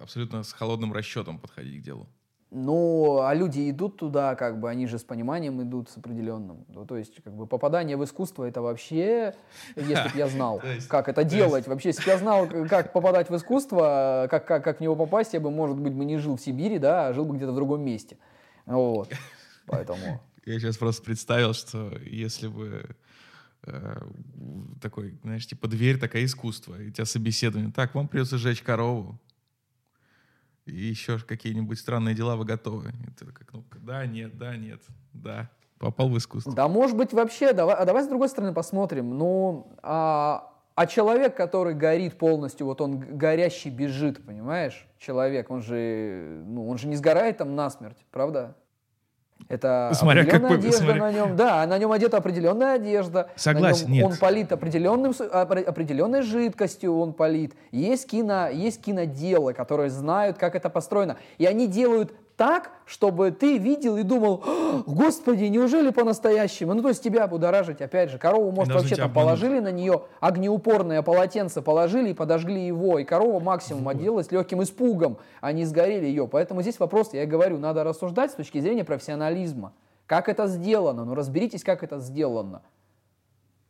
[0.00, 2.06] абсолютно с холодным расчетом подходить к делу.
[2.52, 6.66] Ну, а люди идут туда, как бы, они же с пониманием идут, с определенным.
[6.68, 9.34] Ну, то есть, как бы, попадание в искусство это вообще,
[9.74, 11.66] если бы я знал, как это то делать.
[11.66, 15.34] Вообще, если бы я знал, как попадать в искусство, как, как, как в него попасть,
[15.34, 17.56] я бы, может быть, бы не жил в Сибири, да, а жил бы где-то в
[17.56, 18.18] другом месте.
[18.66, 19.10] Вот.
[19.66, 20.20] Поэтому...
[20.44, 22.94] Я сейчас просто представил, что если бы
[24.80, 29.20] такой, знаешь, типа дверь такая искусство, и у тебя собеседование, так, вам придется сжечь корову,
[30.66, 32.90] и еще какие-нибудь странные дела вы готовы.
[33.06, 35.48] И ты такая кнопка, да, нет, да, нет, да.
[35.78, 36.52] Попал в искусство.
[36.54, 39.16] Да, может быть, вообще, давай, а давай с другой стороны посмотрим.
[39.16, 44.86] Ну, а, а человек, который горит полностью, вот он горящий бежит, понимаешь?
[44.98, 48.56] Человек, он же, ну, он же не сгорает там насмерть, правда?
[49.48, 53.28] Это Смотря определенная какой- одежда смотря- на нем, да, на нем одета определенная одежда.
[53.36, 54.04] Согласен, нет.
[54.04, 57.54] Он полит определенным, определенной жидкостью, он полит.
[57.70, 61.16] Есть кино, есть киноделы, которые знают, как это построено.
[61.38, 66.74] И они делают так, чтобы ты видел и думал, «О, господи, неужели по-настоящему?
[66.74, 69.14] Ну, то есть тебя будоражить, опять же, корову, может, вообще там обмануть.
[69.40, 75.16] положили на нее огнеупорное полотенце, положили и подожгли его, и корова максимум отделалась легким испугом,
[75.40, 76.28] а не сгорели ее.
[76.28, 79.72] Поэтому здесь вопрос, я говорю, надо рассуждать с точки зрения профессионализма.
[80.06, 81.04] Как это сделано?
[81.06, 82.60] Ну, разберитесь, как это сделано.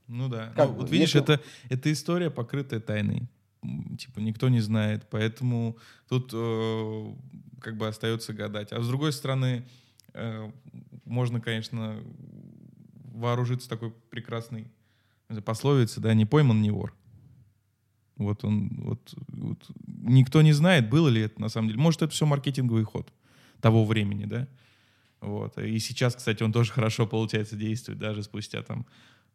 [0.09, 0.53] Ну да.
[0.57, 3.29] Как Ну, бы, вот видишь, если- это, это история, покрытая тайной.
[3.99, 5.77] Типа никто не знает, поэтому
[6.09, 7.05] тут э,
[7.61, 8.73] как бы остается гадать.
[8.73, 9.67] А с другой стороны,
[10.15, 10.51] э,
[11.05, 12.03] можно, конечно,
[13.15, 14.71] вооружиться такой прекрасной
[15.45, 16.95] пословицей, да, не пойман, не вор.
[18.17, 21.81] Вот он, вот, вот никто не знает, было ли это на самом деле.
[21.81, 23.13] Может, это все маркетинговый ход
[23.61, 24.49] того времени, да.
[25.21, 25.59] Вот.
[25.59, 28.87] И сейчас, кстати, он тоже хорошо, получается, действует, даже спустя там,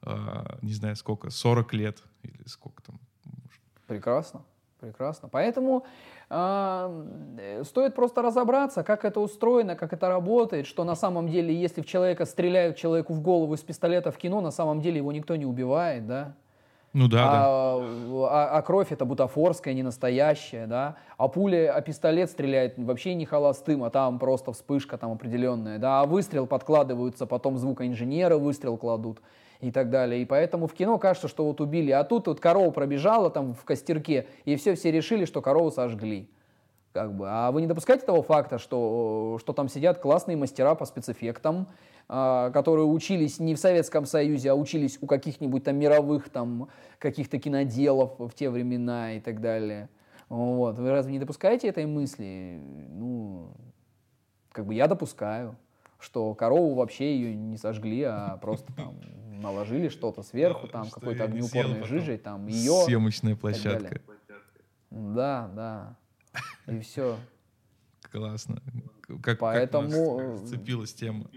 [0.01, 2.99] а, не знаю, сколько, 40 лет или сколько там.
[3.87, 4.43] Прекрасно,
[4.81, 5.29] прекрасно.
[5.31, 5.85] Поэтому
[6.29, 6.91] а,
[7.37, 11.81] э, стоит просто разобраться, как это устроено, как это работает, что на самом деле, если
[11.81, 15.35] в человека стреляют человеку в голову из пистолета в кино, на самом деле его никто
[15.35, 16.33] не убивает, да?
[16.93, 17.31] Ну да, да.
[17.33, 17.79] а,
[18.29, 23.25] а- а кровь это бутафорская, не настоящая, да, а пуля, а пистолет стреляет вообще не
[23.25, 29.21] холостым, а там просто вспышка там определенная, да, а выстрел подкладываются, потом звукоинженеры выстрел кладут
[29.61, 30.21] и так далее.
[30.21, 33.63] И поэтому в кино кажется, что вот убили, а тут вот корова пробежала там в
[33.63, 36.29] костерке, и все, все решили, что корову сожгли.
[36.93, 37.27] Как бы.
[37.29, 41.67] А вы не допускаете того факта, что, что там сидят классные мастера по спецэффектам,
[42.09, 46.67] а, которые учились не в Советском Союзе, а учились у каких-нибудь там мировых там
[46.99, 49.87] каких-то киноделов в те времена и так далее.
[50.27, 50.77] Вот.
[50.79, 52.59] Вы разве не допускаете этой мысли?
[52.89, 53.51] Ну,
[54.51, 55.55] как бы я допускаю,
[56.01, 58.99] что корову вообще ее не сожгли, а просто там
[59.41, 62.83] наложили что-то сверху, там Что какой-то огнеупорной жижей, там ее.
[62.85, 64.01] Съемочная площадка.
[64.89, 65.97] Да, да.
[66.67, 67.17] И все.
[68.11, 68.61] Классно.
[69.21, 71.27] Как, Поэтому, как нас сцепилась тема.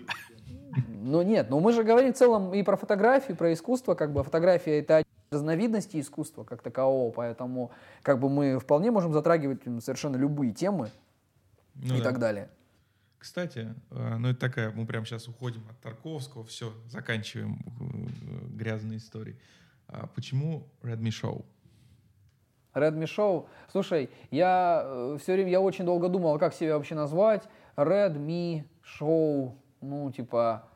[0.89, 4.25] Ну нет, но мы же говорим в целом и про фотографию, про искусство, как бы
[4.25, 7.71] фотография это разновидности искусства как такового, поэтому
[8.03, 10.91] как бы мы вполне можем затрагивать совершенно любые темы
[11.75, 12.05] ну, и да.
[12.05, 12.49] так далее.
[13.25, 18.99] Кстати, э, ну это такая, мы прямо сейчас уходим от Тарковского, все, заканчиваем э, грязные
[18.99, 19.39] истории.
[19.89, 21.43] А почему Redmi Show?
[22.75, 23.47] Redmi Show.
[23.73, 27.49] Слушай, я э, все время, я очень долго думал, как себя вообще назвать.
[27.77, 28.65] Redmi
[29.01, 30.69] Show, ну типа,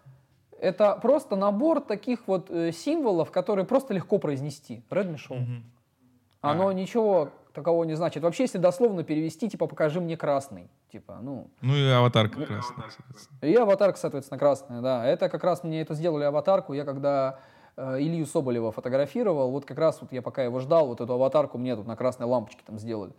[0.58, 4.82] это просто набор таких вот символов, которые просто легко произнести.
[4.88, 5.42] Redmi Show.
[5.42, 5.62] Угу.
[6.40, 6.72] Оно а.
[6.72, 8.22] ничего такого не значит.
[8.22, 10.70] Вообще, если дословно перевести, типа, покажи мне красный.
[10.90, 11.50] Типа, ну...
[11.60, 12.90] Ну и аватарка красная,
[13.42, 15.06] И аватарка, соответственно, красная, да.
[15.06, 16.72] Это как раз мне это сделали аватарку.
[16.72, 17.40] Я когда
[17.76, 21.58] э, Илью Соболева фотографировал, вот как раз вот я пока его ждал, вот эту аватарку
[21.58, 23.12] мне тут на красной лампочке там сделали.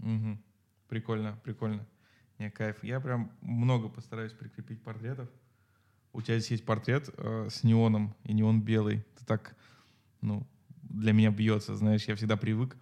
[0.00, 0.38] Угу.
[0.88, 1.86] Прикольно, прикольно.
[2.38, 2.82] Не, кайф.
[2.84, 5.28] Я прям много постараюсь прикрепить портретов
[6.12, 9.04] у тебя здесь есть портрет э, с неоном, и неон белый.
[9.18, 9.54] Ты так,
[10.20, 10.46] ну,
[10.82, 12.76] для меня бьется, знаешь, я всегда привык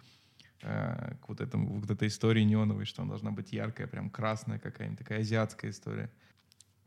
[0.59, 4.99] к вот, этому, вот этой истории неоновой, что она должна быть яркая, прям красная какая-нибудь,
[4.99, 6.09] такая азиатская история.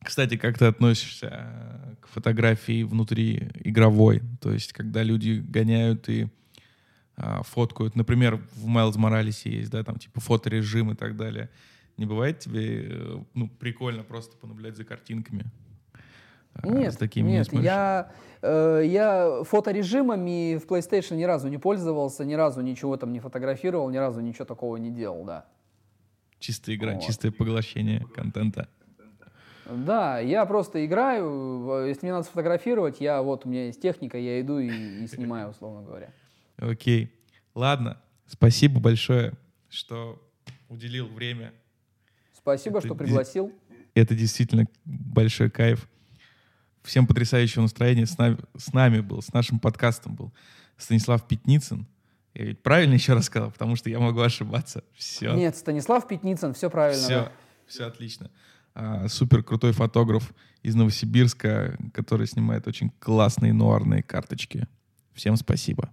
[0.03, 4.23] Кстати, как ты относишься э, к фотографии внутри игровой?
[4.41, 6.29] То есть, когда люди гоняют и
[7.17, 11.51] э, фоткают, например, в Майлз Моралесе есть, да, там типа фоторежим и так далее.
[11.99, 15.45] Не бывает тебе, э, ну, прикольно просто понаблюдать за картинками?
[16.55, 21.59] А, нет, с такими нет, не я, э, я фоторежимами в PlayStation ни разу не
[21.59, 25.47] пользовался, ни разу ничего там не фотографировал, ни разу ничего такого не делал, да.
[26.39, 27.03] Чистая игра, вот.
[27.03, 28.69] чистое поглощение контента.
[29.67, 34.41] Да, я просто играю, если мне надо сфотографировать, я вот у меня есть техника, я
[34.41, 36.13] иду и, и снимаю, условно говоря.
[36.57, 37.13] Окей,
[37.55, 39.35] ладно, спасибо большое,
[39.69, 40.21] что
[40.69, 41.53] уделил время.
[42.33, 43.53] Спасибо, это что пригласил.
[43.95, 45.89] Это действительно большой кайф.
[46.83, 50.33] Всем потрясающего настроения с нами, с нами был, с нашим подкастом был
[50.77, 51.87] Станислав Пятницын.
[52.35, 54.85] Я ведь правильно еще раз сказал, потому что я могу ошибаться.
[54.95, 55.35] Все.
[55.35, 57.03] Нет, Станислав Пятницын, все правильно.
[57.03, 57.33] Все, да.
[57.67, 58.31] все отлично.
[58.75, 64.67] А, супер крутой фотограф из Новосибирска, который снимает очень классные нуарные карточки.
[65.13, 65.91] Всем спасибо.